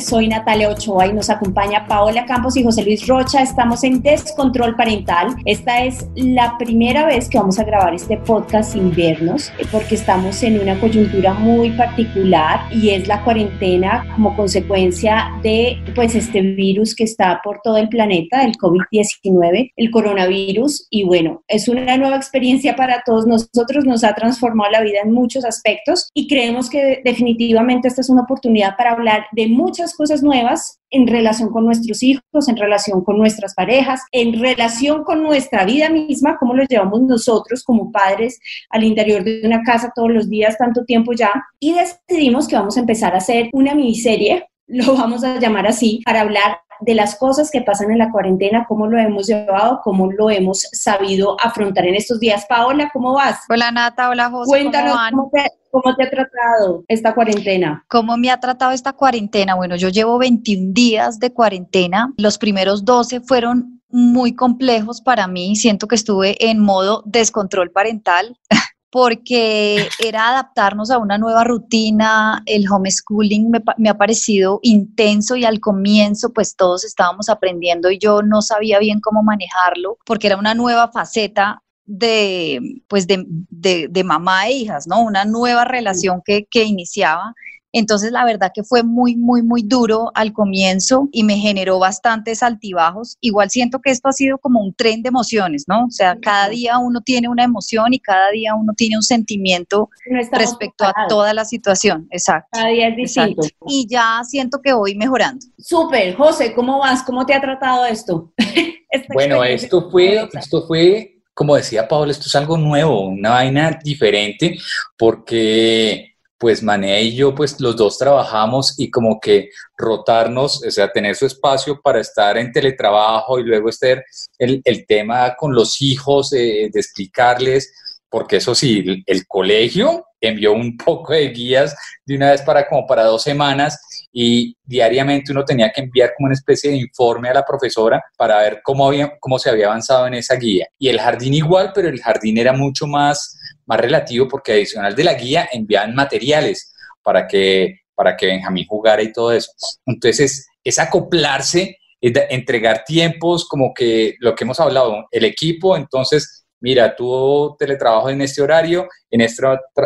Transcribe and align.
Soy 0.00 0.28
Natalia 0.28 0.68
Ochoa 0.68 1.06
y 1.06 1.14
nos 1.14 1.30
acompaña 1.30 1.86
Paola 1.86 2.26
Campos 2.26 2.58
y 2.58 2.62
José 2.62 2.84
Luis 2.84 3.06
Rocha. 3.06 3.40
Estamos 3.40 3.82
en 3.84 4.02
Descontrol 4.02 4.76
Parental. 4.76 5.34
Esta 5.46 5.82
es 5.82 6.06
la 6.14 6.58
primera 6.58 7.06
vez 7.06 7.26
que 7.30 7.38
vamos 7.38 7.58
a 7.58 7.64
grabar 7.64 7.94
este 7.94 8.18
podcast 8.18 8.74
sin 8.74 8.94
vernos 8.94 9.48
eh, 9.58 9.64
porque 9.72 9.94
estamos 9.94 10.42
en 10.42 10.60
una 10.60 10.78
coyuntura 10.78 11.32
muy 11.32 11.70
particular 11.70 12.60
y 12.70 12.90
es 12.90 13.08
la 13.08 13.24
cuarentena 13.24 14.04
como 14.14 14.36
consecuencia 14.36 15.30
de 15.42 15.78
pues 15.94 16.14
este 16.16 16.42
virus 16.42 16.94
que 16.94 17.04
está 17.04 17.40
por 17.42 17.60
todo 17.64 17.78
el 17.78 17.88
planeta, 17.88 18.44
el 18.44 18.52
COVID-19, 18.58 19.72
el 19.74 19.90
coronavirus 19.90 20.86
y 20.90 21.04
bueno, 21.04 21.44
es 21.48 21.68
una 21.68 21.96
nueva 21.96 22.16
experiencia 22.16 22.76
para 22.76 23.02
todos 23.06 23.26
nosotros, 23.26 23.86
nos 23.86 24.04
ha 24.04 24.14
transformado 24.14 24.70
la 24.70 24.82
vida 24.82 24.98
en 25.02 25.12
muchos 25.12 25.46
aspectos 25.46 26.10
y 26.12 26.28
creemos 26.28 26.68
que 26.68 27.00
definitivamente 27.06 27.88
esta 27.88 28.02
es 28.02 28.10
una 28.10 28.22
oportunidad 28.22 28.76
para 28.76 28.90
hablar 28.90 29.24
de 29.32 29.46
muchas 29.62 29.94
cosas 29.94 30.22
nuevas 30.22 30.80
en 30.90 31.06
relación 31.06 31.50
con 31.50 31.64
nuestros 31.64 32.02
hijos, 32.02 32.48
en 32.48 32.56
relación 32.56 33.04
con 33.04 33.16
nuestras 33.16 33.54
parejas, 33.54 34.00
en 34.10 34.38
relación 34.40 35.04
con 35.04 35.22
nuestra 35.22 35.64
vida 35.64 35.88
misma, 35.88 36.36
cómo 36.38 36.54
los 36.54 36.66
llevamos 36.68 37.00
nosotros 37.02 37.62
como 37.62 37.92
padres 37.92 38.40
al 38.70 38.82
interior 38.82 39.22
de 39.22 39.42
una 39.44 39.62
casa 39.62 39.92
todos 39.94 40.10
los 40.10 40.28
días, 40.28 40.58
tanto 40.58 40.84
tiempo 40.84 41.12
ya. 41.12 41.30
Y 41.60 41.74
decidimos 41.74 42.48
que 42.48 42.56
vamos 42.56 42.76
a 42.76 42.80
empezar 42.80 43.14
a 43.14 43.18
hacer 43.18 43.48
una 43.52 43.74
miniserie, 43.74 44.48
lo 44.66 44.96
vamos 44.96 45.22
a 45.22 45.38
llamar 45.38 45.66
así, 45.66 46.00
para 46.04 46.22
hablar 46.22 46.58
de 46.82 46.94
las 46.94 47.16
cosas 47.16 47.50
que 47.50 47.62
pasan 47.62 47.90
en 47.90 47.98
la 47.98 48.10
cuarentena, 48.10 48.66
cómo 48.68 48.86
lo 48.86 48.98
hemos 48.98 49.26
llevado, 49.26 49.80
cómo 49.82 50.10
lo 50.10 50.30
hemos 50.30 50.62
sabido 50.72 51.36
afrontar 51.40 51.86
en 51.86 51.94
estos 51.94 52.18
días. 52.18 52.44
Paola, 52.48 52.90
¿cómo 52.92 53.14
vas? 53.14 53.40
Hola 53.48 53.70
Nata, 53.70 54.08
hola 54.08 54.30
José. 54.30 54.48
Cuéntanos 54.48 54.96
¿cómo 55.10 55.22
cómo 55.22 55.30
te, 55.32 55.50
cómo 55.70 55.96
te 55.96 56.02
ha 56.02 56.10
tratado 56.10 56.84
esta 56.88 57.14
cuarentena. 57.14 57.84
¿Cómo 57.88 58.16
me 58.16 58.30
ha 58.30 58.40
tratado 58.40 58.72
esta 58.72 58.92
cuarentena? 58.92 59.54
Bueno, 59.54 59.76
yo 59.76 59.88
llevo 59.88 60.18
21 60.18 60.72
días 60.72 61.20
de 61.20 61.32
cuarentena. 61.32 62.12
Los 62.16 62.38
primeros 62.38 62.84
12 62.84 63.20
fueron 63.20 63.80
muy 63.88 64.34
complejos 64.34 65.00
para 65.00 65.28
mí. 65.28 65.54
Siento 65.54 65.86
que 65.86 65.94
estuve 65.94 66.50
en 66.50 66.58
modo 66.58 67.02
descontrol 67.06 67.70
parental 67.70 68.38
porque 68.92 69.88
era 70.04 70.28
adaptarnos 70.28 70.90
a 70.90 70.98
una 70.98 71.16
nueva 71.16 71.44
rutina. 71.44 72.42
El 72.44 72.70
homeschooling 72.70 73.50
me, 73.50 73.62
me 73.78 73.88
ha 73.88 73.96
parecido 73.96 74.60
intenso 74.62 75.34
y 75.34 75.46
al 75.46 75.60
comienzo 75.60 76.32
pues 76.34 76.54
todos 76.54 76.84
estábamos 76.84 77.30
aprendiendo 77.30 77.90
y 77.90 77.98
yo 77.98 78.20
no 78.20 78.42
sabía 78.42 78.78
bien 78.78 79.00
cómo 79.00 79.22
manejarlo 79.22 79.96
porque 80.04 80.26
era 80.26 80.36
una 80.36 80.54
nueva 80.54 80.92
faceta 80.92 81.62
de, 81.86 82.82
pues 82.86 83.06
de, 83.06 83.24
de, 83.26 83.88
de 83.88 84.04
mamá 84.04 84.48
e 84.48 84.52
hijas, 84.52 84.86
¿no? 84.86 85.00
Una 85.00 85.24
nueva 85.24 85.64
relación 85.64 86.20
que, 86.22 86.46
que 86.50 86.64
iniciaba. 86.64 87.34
Entonces, 87.72 88.12
la 88.12 88.24
verdad 88.24 88.52
que 88.54 88.62
fue 88.62 88.82
muy, 88.82 89.16
muy, 89.16 89.42
muy 89.42 89.62
duro 89.62 90.10
al 90.14 90.32
comienzo 90.32 91.08
y 91.10 91.24
me 91.24 91.38
generó 91.38 91.78
bastantes 91.78 92.42
altibajos. 92.42 93.16
Igual 93.20 93.50
siento 93.50 93.80
que 93.80 93.90
esto 93.90 94.08
ha 94.08 94.12
sido 94.12 94.38
como 94.38 94.60
un 94.60 94.74
tren 94.74 95.02
de 95.02 95.08
emociones, 95.08 95.64
¿no? 95.66 95.86
O 95.86 95.90
sea, 95.90 96.18
cada 96.20 96.48
día 96.48 96.78
uno 96.78 97.00
tiene 97.00 97.28
una 97.28 97.44
emoción 97.44 97.94
y 97.94 97.98
cada 97.98 98.30
día 98.30 98.54
uno 98.54 98.72
tiene 98.76 98.96
un 98.96 99.02
sentimiento 99.02 99.88
No 100.06 100.18
respecto 100.18 100.84
a 100.84 100.88
preparados. 100.88 101.08
toda 101.08 101.34
la 101.34 101.44
situación. 101.44 102.06
Exacto. 102.10 102.48
Cada 102.52 102.68
día 102.68 102.88
es 102.88 102.96
distinto. 102.96 103.42
Exacto. 103.42 103.66
Y 103.68 103.86
ya 103.88 104.20
siento 104.24 104.60
que 104.60 104.72
voy 104.72 104.94
mejorando. 104.94 105.46
Súper, 105.58 106.14
José, 106.14 106.52
¿cómo 106.54 106.78
vas? 106.78 107.02
¿Cómo 107.02 107.24
te 107.24 107.34
ha 107.34 107.40
tratado 107.40 107.86
esto? 107.86 108.32
Esta 108.90 109.14
Bueno, 109.14 109.42
esto 109.42 109.90
fue, 109.90 110.28
esto 110.34 110.66
fue, 110.66 111.22
como 111.32 111.56
decía 111.56 111.88
Pablo, 111.88 112.10
esto 112.10 112.24
es 112.26 112.34
algo 112.34 112.58
nuevo, 112.58 113.08
una 113.08 113.30
vaina 113.30 113.78
diferente, 113.82 114.58
porque 114.98 116.11
pues 116.42 116.60
Mané 116.60 117.02
y 117.02 117.14
yo, 117.14 117.32
pues 117.32 117.60
los 117.60 117.76
dos 117.76 117.96
trabajamos 117.96 118.74
y 118.76 118.90
como 118.90 119.20
que 119.20 119.50
rotarnos, 119.76 120.60
o 120.66 120.70
sea, 120.72 120.90
tener 120.90 121.14
su 121.14 121.24
espacio 121.24 121.80
para 121.80 122.00
estar 122.00 122.36
en 122.36 122.50
teletrabajo 122.50 123.38
y 123.38 123.44
luego 123.44 123.68
estar 123.68 124.04
el, 124.40 124.60
el 124.64 124.84
tema 124.84 125.36
con 125.36 125.54
los 125.54 125.80
hijos, 125.80 126.32
eh, 126.32 126.68
de 126.72 126.80
explicarles, 126.80 127.72
porque 128.10 128.38
eso 128.38 128.56
sí, 128.56 129.04
el, 129.06 129.26
colegio 129.28 130.04
envió 130.20 130.52
un 130.52 130.76
poco 130.76 131.12
de 131.12 131.28
guías 131.28 131.76
de 132.04 132.16
una 132.16 132.32
vez 132.32 132.42
para 132.42 132.68
como 132.68 132.88
para 132.88 133.04
dos 133.04 133.22
semanas 133.22 133.78
y 134.12 134.54
diariamente 134.62 135.32
uno 135.32 135.44
tenía 135.44 135.72
que 135.72 135.80
enviar 135.80 136.12
como 136.16 136.26
una 136.26 136.34
especie 136.34 136.70
de 136.70 136.76
informe 136.76 137.30
a 137.30 137.34
la 137.34 137.44
profesora 137.44 138.02
para 138.16 138.38
ver 138.38 138.60
cómo, 138.62 138.86
había, 138.86 139.16
cómo 139.18 139.38
se 139.38 139.48
había 139.48 139.66
avanzado 139.66 140.06
en 140.06 140.14
esa 140.14 140.36
guía. 140.36 140.66
Y 140.78 140.88
el 140.88 141.00
jardín 141.00 141.34
igual, 141.34 141.72
pero 141.74 141.88
el 141.88 142.00
jardín 142.00 142.36
era 142.36 142.52
mucho 142.52 142.86
más, 142.86 143.38
más 143.64 143.80
relativo 143.80 144.28
porque 144.28 144.52
adicional 144.52 144.94
de 144.94 145.04
la 145.04 145.14
guía 145.14 145.48
enviaban 145.50 145.94
materiales 145.94 146.74
para 147.02 147.26
que, 147.26 147.80
para 147.94 148.16
que 148.16 148.26
Benjamín 148.26 148.66
jugara 148.68 149.02
y 149.02 149.12
todo 149.12 149.32
eso. 149.32 149.50
Entonces, 149.86 150.46
es 150.62 150.78
acoplarse, 150.78 151.78
es 152.00 152.12
entregar 152.30 152.84
tiempos, 152.84 153.48
como 153.48 153.72
que 153.72 154.16
lo 154.20 154.34
que 154.34 154.44
hemos 154.44 154.60
hablado, 154.60 155.06
el 155.10 155.24
equipo, 155.24 155.76
entonces 155.76 156.41
mira, 156.62 156.94
tú 156.96 157.54
teletrabajo 157.58 158.08
en 158.08 158.22
este 158.22 158.40
horario, 158.40 158.88
en 159.10 159.20
este, 159.20 159.42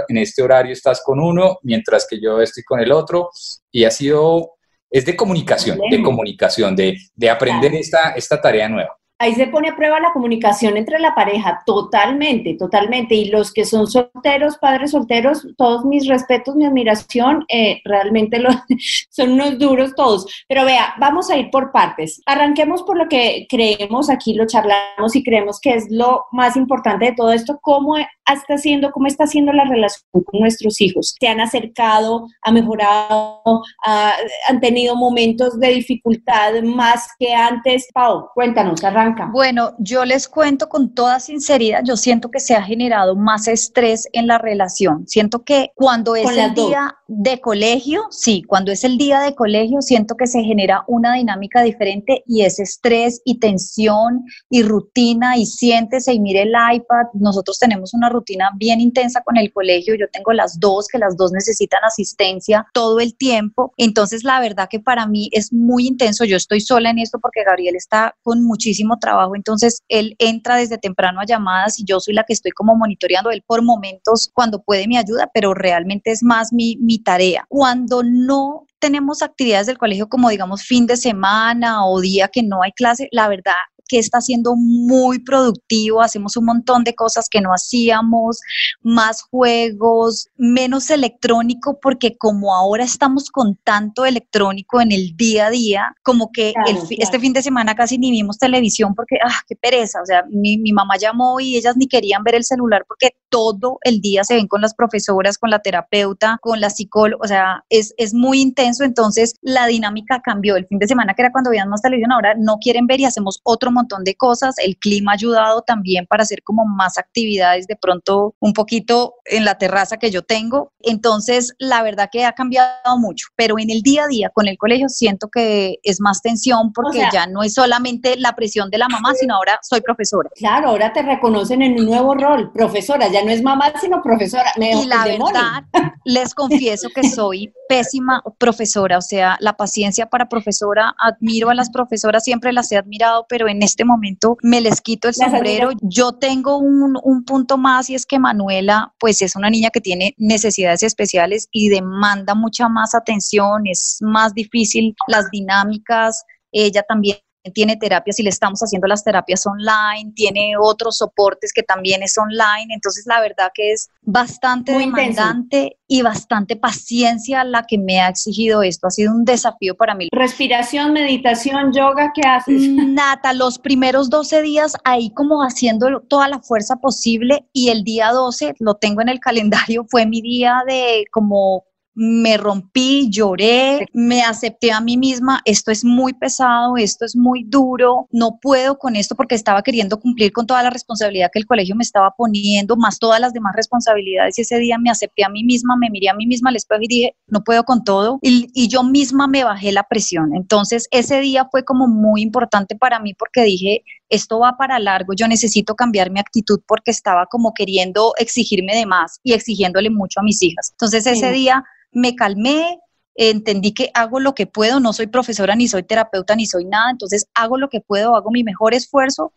en 0.09 0.19
este 0.19 0.43
horario 0.43 0.73
estás 0.73 1.03
con 1.05 1.19
uno, 1.19 1.59
mientras 1.63 2.07
que 2.09 2.21
yo 2.21 2.41
estoy 2.41 2.63
con 2.63 2.79
el 2.81 2.93
otro, 2.93 3.31
y 3.73 3.85
ha 3.85 3.91
sido, 3.91 4.53
es 4.91 5.05
de 5.05 5.17
comunicación, 5.17 5.79
de 5.91 6.03
comunicación, 6.03 6.77
de, 6.77 6.97
de 7.15 7.31
aprender 7.31 7.75
esta, 7.75 8.11
esta 8.11 8.41
tarea 8.41 8.69
nueva. 8.69 8.96
Ahí 9.19 9.35
se 9.35 9.47
pone 9.47 9.71
a 9.71 9.77
prueba 9.77 9.99
la 9.99 10.13
comunicación 10.13 10.77
entre 10.77 10.99
la 10.99 11.15
pareja, 11.15 11.63
totalmente, 11.65 12.55
totalmente. 12.59 13.15
Y 13.15 13.27
los 13.31 13.53
que 13.53 13.65
son 13.65 13.87
solteros, 13.87 14.59
padres 14.59 14.91
solteros, 14.91 15.47
todos 15.57 15.85
mis 15.87 16.07
respetos, 16.07 16.55
mi 16.55 16.67
admiración, 16.67 17.45
eh, 17.49 17.81
realmente 17.85 18.39
lo- 18.39 18.51
son 19.11 19.33
unos 19.33 19.59
duros 19.59 19.95
todos. 19.95 20.27
Pero 20.49 20.65
vea, 20.65 20.95
vamos 21.01 21.31
a 21.31 21.37
ir 21.39 21.51
por 21.51 21.73
partes. 21.73 22.21
Arranquemos 22.27 22.83
por 22.83 22.99
lo 22.99 23.09
que 23.09 23.47
creemos, 23.49 24.11
aquí 24.11 24.35
lo 24.35 24.47
charlamos 24.47 25.17
y 25.17 25.25
creemos 25.25 25.61
que 25.61 25.75
es 25.75 25.87
lo 25.91 26.25
más 26.33 26.57
importante 26.57 27.07
de 27.07 27.13
todo 27.15 27.33
esto, 27.33 27.59
cómo 27.63 27.97
está 28.35 28.55
haciendo, 28.55 28.91
cómo 28.93 29.07
está 29.07 29.25
haciendo 29.25 29.53
la 29.53 29.65
relación 29.65 30.03
con 30.25 30.41
nuestros 30.41 30.81
hijos. 30.81 31.15
¿Se 31.21 31.29
han 31.29 31.41
acercado, 31.41 32.27
ha 32.43 32.53
mejorado, 32.53 33.63
ha- 33.85 34.15
han 34.49 34.61
tenido 34.61 34.97
momentos 34.97 35.59
de 35.61 35.69
dificultad 35.69 36.63
más 36.63 37.09
que 37.19 37.33
antes? 37.35 37.87
Pau, 37.93 38.29
cuéntanos, 38.35 38.83
arranca. 38.85 39.29
Bueno, 39.33 39.73
yo 39.79 40.05
les 40.05 40.29
cuento 40.29 40.69
con 40.69 40.95
toda 40.95 41.21
sinceridad, 41.21 41.83
yo 41.85 41.97
siento 41.97 42.31
que 42.31 42.41
se 42.41 42.55
ha 42.55 42.63
generado 42.63 43.17
más 43.17 43.49
estrés 43.49 44.09
en 44.13 44.27
la 44.27 44.39
relación. 44.39 45.07
Siento 45.07 45.45
que 45.45 45.71
cuando 45.75 46.17
es 46.17 46.29
el 46.37 46.55
dos. 46.55 46.69
día 46.69 46.97
de 47.09 47.41
colegio, 47.41 48.03
sí, 48.11 48.43
cuando 48.47 48.73
es 48.73 48.85
el 48.85 48.99
día 48.99 49.21
de 49.21 49.35
colegio, 49.35 49.81
siento 49.83 50.17
que 50.17 50.27
se 50.27 50.43
genera 50.43 50.85
una 50.89 51.15
dinámica 51.15 51.63
diferente 51.63 52.23
y 52.27 52.43
es 52.43 52.59
estrés 52.59 53.21
y 53.25 53.39
tensión 53.39 54.25
y 54.51 54.63
rutina 54.63 55.37
y 55.37 55.47
siéntese 55.47 56.13
y 56.13 56.21
mire 56.21 56.43
el 56.43 56.53
iPad. 56.75 57.07
Nosotros 57.15 57.59
tenemos 57.59 57.95
una 57.95 58.09
rutina 58.17 58.51
bien 58.57 58.81
intensa 58.81 59.23
con 59.23 59.37
el 59.37 59.53
colegio. 59.53 59.95
Yo 59.95 60.07
tengo 60.13 60.33
las 60.33 60.59
dos, 60.59 60.89
que 60.89 60.99
las 60.99 61.17
dos 61.17 61.33
necesitan 61.33 61.81
asistencia 61.85 62.67
todo 62.73 63.01
el 63.01 63.17
tiempo. 63.17 63.73
Entonces, 63.77 64.25
la 64.25 64.41
verdad 64.41 64.69
que 64.71 64.81
para 64.81 65.07
mí 65.07 65.29
es 65.33 65.53
muy 65.53 65.87
intenso. 65.87 66.25
Yo 66.25 66.37
estoy 66.37 66.61
sola 66.61 66.91
en 66.91 66.99
esto 66.99 67.19
porque 67.21 67.45
Gabriel 67.45 67.77
está 67.77 68.15
con 68.23 68.43
muchísimo 68.45 68.99
trabajo. 68.99 69.37
Entonces, 69.37 69.83
él 69.89 70.15
entra 70.19 70.57
desde 70.57 70.79
temprano 70.79 71.21
a 71.21 71.27
llamadas 71.27 71.79
y 71.79 71.85
yo 71.85 72.01
soy 72.01 72.15
la 72.15 72.25
que 72.25 72.33
estoy 72.33 72.53
como 72.53 72.77
monitoreando. 72.77 73.31
Él 73.31 73.43
por 73.47 73.63
momentos, 73.63 74.31
cuando 74.35 74.63
puede, 74.63 74.89
me 74.89 74.99
ayuda, 74.99 75.31
pero 75.33 75.55
realmente 75.55 76.11
es 76.11 76.23
más 76.23 76.53
mi, 76.53 76.77
mi 76.81 76.99
tarea. 76.99 77.47
Cuando 77.49 78.03
no 78.03 78.67
tenemos 78.79 79.23
actividades 79.23 79.67
del 79.67 79.79
colegio 79.79 80.09
como 80.09 80.29
digamos 80.29 80.63
fin 80.63 80.87
de 80.87 80.97
semana 80.97 81.87
o 81.87 82.01
día 82.01 82.29
que 82.29 82.43
no 82.43 82.63
hay 82.63 82.73
clase, 82.73 83.09
la 83.11 83.29
verdad 83.29 83.55
que 83.89 83.99
está 83.99 84.21
siendo 84.21 84.57
muy 84.57 85.19
productivo, 85.19 86.03
hacemos 86.03 86.37
un 86.37 86.47
montón 86.47 86.85
de 86.85 86.95
cosas 86.95 87.29
que 87.29 87.41
no 87.41 87.51
hacíamos, 87.51 88.41
más 88.83 89.23
juegos, 89.23 90.29
menos 90.37 90.91
electrónico, 90.91 91.79
porque 91.81 92.17
como 92.17 92.55
ahora 92.55 92.85
estamos 92.85 93.31
con 93.31 93.57
tanto 93.57 94.05
electrónico 94.05 94.81
en 94.81 94.93
el 94.93 95.17
día 95.17 95.47
a 95.47 95.51
día, 95.51 95.97
como 96.03 96.31
que 96.33 96.55
el 96.67 96.79
este 96.99 97.19
fin 97.21 97.33
de 97.33 97.43
semana 97.43 97.75
casi 97.75 97.99
ni 97.99 98.11
vimos 98.11 98.39
televisión 98.39 98.95
porque, 98.95 99.17
ah, 99.25 99.41
qué 99.49 99.57
pereza, 99.57 100.01
o 100.03 100.07
sea, 100.07 100.25
mi, 100.31 100.59
mi 100.59 100.73
mamá 100.73 100.97
llamó 100.99 101.41
y 101.41 101.57
ellas 101.57 101.77
ni 101.77 101.87
querían 101.89 102.23
ver 102.23 102.35
el 102.35 102.45
celular 102.45 102.85
porque 102.87 103.17
todo 103.29 103.79
el 103.83 104.01
día 104.01 104.25
se 104.25 104.35
ven 104.35 104.49
con 104.49 104.61
las 104.61 104.75
profesoras, 104.75 105.39
con 105.39 105.51
la 105.51 105.59
terapeuta, 105.59 106.39
con 106.41 106.61
la 106.61 106.71
psicóloga, 106.71 107.23
o 107.23 107.29
sea, 107.29 107.65
es, 107.69 107.95
es 107.99 108.15
muy 108.15 108.41
intenso, 108.41 108.85
entonces 108.85 109.35
la 109.43 109.67
dinámica 109.67 110.21
cambió. 110.23 110.57
El 110.57 110.67
fin 110.67 110.79
de 110.79 110.87
semana, 110.87 111.15
que 111.15 111.23
era 111.23 111.33
cuando 111.33 111.51
veían 111.51 111.69
más 111.69 111.83
televisión, 111.83 112.13
ahora 112.13 112.35
no 112.39 112.59
quieren 112.59 112.87
ver 112.87 113.01
y 113.01 113.05
hacemos 113.05 113.41
otro 113.45 113.71
montón 113.77 114.05
de 114.05 114.15
cosas. 114.15 114.57
El 114.59 114.77
clima 114.77 115.13
ha 115.13 115.15
ayudado 115.15 115.63
también 115.63 116.07
para 116.07 116.23
hacer 116.23 116.43
como 116.43 116.65
más 116.65 116.99
actividades 116.99 117.67
de 117.67 117.77
pronto 117.77 118.35
un 118.41 118.53
poquito 118.53 119.15
en 119.25 119.45
la 119.45 119.59
terraza 119.59 119.97
que 119.97 120.11
yo 120.11 120.23
tengo. 120.23 120.73
Entonces, 120.81 121.55
la 121.59 121.83
verdad 121.83 122.09
que 122.11 122.25
ha 122.25 122.33
cambiado 122.33 122.99
mucho, 122.99 123.29
pero 123.37 123.59
en 123.59 123.71
el 123.71 123.83
día 123.83 124.05
a 124.05 124.09
día 124.09 124.31
con 124.31 124.49
el 124.49 124.59
colegio 124.59 124.89
siento 124.89 125.29
que 125.29 125.79
es 125.83 126.01
más 126.01 126.23
tensión 126.23 126.73
porque 126.73 127.03
ya 127.13 127.27
no 127.27 127.43
es 127.43 127.55
solamente 127.55 128.17
la 128.17 128.35
presión 128.35 128.71
de 128.71 128.79
la 128.79 128.89
mamá, 128.89 129.15
sino 129.15 129.35
ahora 129.35 129.59
soy 129.63 129.81
profesora. 129.81 130.31
Claro, 130.35 130.71
ahora 130.71 130.93
te 130.93 131.03
reconocen 131.03 131.63
en 131.63 131.79
un 131.79 131.87
nuevo 131.87 132.15
rol, 132.15 132.53
profesora, 132.53 133.09
ya 133.09 133.25
no 133.25 133.31
es 133.31 133.43
mamá, 133.43 133.73
sino 133.81 134.03
profesora. 134.03 134.53
y 134.57 134.87
la 134.87 135.05
verdad, 135.05 135.65
les 136.05 136.35
confieso 136.35 136.89
que 136.95 137.09
soy 137.09 137.53
pésima 137.69 138.23
profesora, 138.39 138.99
o 138.99 139.03
sea, 139.03 139.37
la 139.41 139.57
paciencia 139.57 140.07
para 140.07 140.29
profesora, 140.29 140.95
admiro 140.99 141.51
a 141.51 141.55
las 141.55 141.71
profesoras, 141.71 142.25
siempre 142.25 142.53
las 142.53 142.71
he 142.73 142.77
admirado, 142.77 143.27
pero 143.29 143.49
en 143.49 143.63
este 143.67 143.85
momento 143.85 144.37
me 144.43 144.61
les 144.61 144.81
quito 144.81 145.09
el 145.09 145.15
sombrero. 145.15 145.71
Yo 145.83 146.13
tengo 146.13 146.59
un, 146.59 146.99
un 147.03 147.25
punto 147.25 147.59
más 147.59 147.91
y 147.91 147.95
es 147.95 148.07
que 148.07 148.19
Manuela, 148.19 148.95
pues 148.99 149.21
es 149.23 149.37
una 149.37 149.51
niña 149.51 149.71
que 149.71 149.81
tiene 149.81 150.15
necesidades 150.17 150.83
especiales 150.83 151.49
y 151.53 151.69
demanda 151.69 152.35
mucha 152.35 152.69
más 152.69 152.95
atención, 152.95 153.67
es 153.67 153.99
más 154.01 154.33
difícil 154.35 154.95
las 155.09 155.31
dinámicas, 155.31 156.25
ella 156.53 156.83
también 156.83 157.19
tiene 157.53 157.77
terapias 157.77 158.19
y 158.19 158.23
le 158.23 158.31
estamos 158.31 158.61
haciendo 158.61 158.87
las 158.87 159.05
terapias 159.05 159.47
online, 159.47 160.13
tiene 160.15 160.55
otros 160.61 160.99
soportes 160.99 161.53
que 161.53 161.63
también 161.63 162.03
es 162.03 162.17
online, 162.19 162.73
entonces 162.75 163.05
la 163.07 163.21
verdad 163.21 163.51
que 163.55 163.73
es 163.73 163.91
bastante 164.03 164.73
demandante 164.73 165.79
y 165.89 166.03
bastante 166.03 166.57
paciencia 166.57 167.45
la 167.45 167.65
que 167.65 167.79
me 167.79 168.01
ha 168.01 168.09
exigido 168.09 168.63
esto, 168.63 168.87
ha 168.87 168.91
sido 168.91 169.13
un 169.13 169.25
desafío 169.25 169.77
para 169.77 169.95
mí. 169.95 170.09
Respiración, 170.13 170.93
meditación, 170.93 171.73
yoga, 171.73 172.13
¿qué 172.15 172.23
haces? 172.27 172.63
Nata, 172.71 173.33
los 173.33 173.59
primeros 173.59 174.11
12 174.11 174.43
días 174.43 174.75
ahí 174.85 175.11
como 175.11 175.43
haciendo 175.43 176.01
toda 176.09 176.29
la 176.29 176.41
fuerza 176.41 176.77
posible 176.77 177.47
y 177.53 177.71
el 177.71 177.85
día 177.85 178.11
12, 178.13 178.55
lo 178.59 178.75
tengo 178.75 179.03
en 179.03 179.09
el 179.09 179.21
calendario, 179.27 179.87
fue 179.89 180.07
mi 180.07 180.21
día 180.21 180.63
de 180.67 181.05
como 181.11 181.65
me 181.97 182.37
rompí, 182.37 183.09
lloré, 183.11 183.87
me 183.95 184.23
acepté 184.23 184.71
a 184.71 184.83
mí 184.83 184.99
misma, 184.99 185.41
esto 185.47 185.71
es 185.71 185.83
muy 185.83 186.13
pesado, 186.13 186.77
esto 186.77 187.07
es 187.07 187.17
muy 187.17 187.43
duro, 187.45 188.07
no 188.13 188.39
puedo 188.41 188.79
con 188.79 188.97
esto 188.97 189.15
porque 189.15 189.35
estaba 189.35 189.63
queriendo 189.63 189.99
cumplir 189.99 190.31
con 190.31 190.47
toda 190.47 190.63
la 190.63 190.69
responsabilidad 190.69 191.31
que 191.33 191.39
el 191.39 191.47
colegio 191.47 191.75
me 191.75 191.83
estaba 191.83 192.13
poniendo, 192.17 192.77
más 192.77 192.99
todas 192.99 193.19
las 193.19 193.33
demás 193.33 193.55
responsabilidades 193.57 194.39
y 194.39 194.43
ese 194.43 194.59
día 194.59 194.77
me 194.79 194.91
acepté 194.91 195.25
a 195.25 195.31
mí 195.31 195.43
misma, 195.43 195.75
me 195.81 195.89
miré 195.89 196.11
a 196.11 196.15
mí 196.15 196.27
misma 196.27 196.51
al 196.51 196.57
espejo 196.57 196.83
y 196.83 196.89
dije, 196.89 197.17
no 197.29 197.43
puedo 197.43 197.65
con 197.65 197.83
todo 197.83 198.19
y, 198.21 198.51
y 198.53 198.69
yo 198.69 198.83
misma 198.83 199.27
me 199.27 199.43
bajé 199.45 199.73
la 199.73 199.85
presión. 199.85 200.35
Entonces 200.35 200.89
ese 200.91 201.21
día 201.21 201.49
fue 201.51 201.65
como 201.65 201.89
muy 201.89 202.21
importante 202.21 202.77
para 202.77 203.01
mí 203.01 203.15
porque 203.15 203.43
dije, 203.43 203.85
esto 204.11 204.39
va 204.39 204.57
para 204.59 204.79
largo, 204.79 205.15
yo 205.17 205.27
necesito 205.29 205.75
cambiar 205.75 206.11
mi 206.11 206.21
actitud 206.21 206.61
porque 206.67 206.91
estaba 206.91 207.25
como 207.25 207.55
queriendo 207.55 208.13
exigirme 208.19 208.77
de 208.77 208.85
más 208.85 209.19
y 209.23 209.33
exigiéndole 209.33 209.89
mucho 209.89 210.21
a 210.21 210.23
mis 210.23 210.43
hijas. 210.43 210.73
Entonces 210.73 211.07
ese 211.07 211.31
día 211.31 211.65
me 211.93 212.15
calmé, 212.15 212.79
entendí 213.15 213.73
que 213.73 213.91
hago 213.95 214.21
lo 214.21 214.35
que 214.35 214.47
puedo, 214.47 214.81
no 214.81 214.93
soy 214.93 215.07
profesora, 215.07 215.57
ni 215.57 215.69
soy 215.69 215.83
terapeuta, 215.83 216.37
ni 216.37 216.47
soy 216.47 216.65
nada, 216.65 216.91
entonces 216.91 217.27
hago 217.35 217.57
lo 217.57 217.69
que 217.69 217.81
puedo, 217.81 218.15
hago 218.15 218.31
mi 218.31 218.45
mejor 218.45 218.75
esfuerzo, 218.75 219.33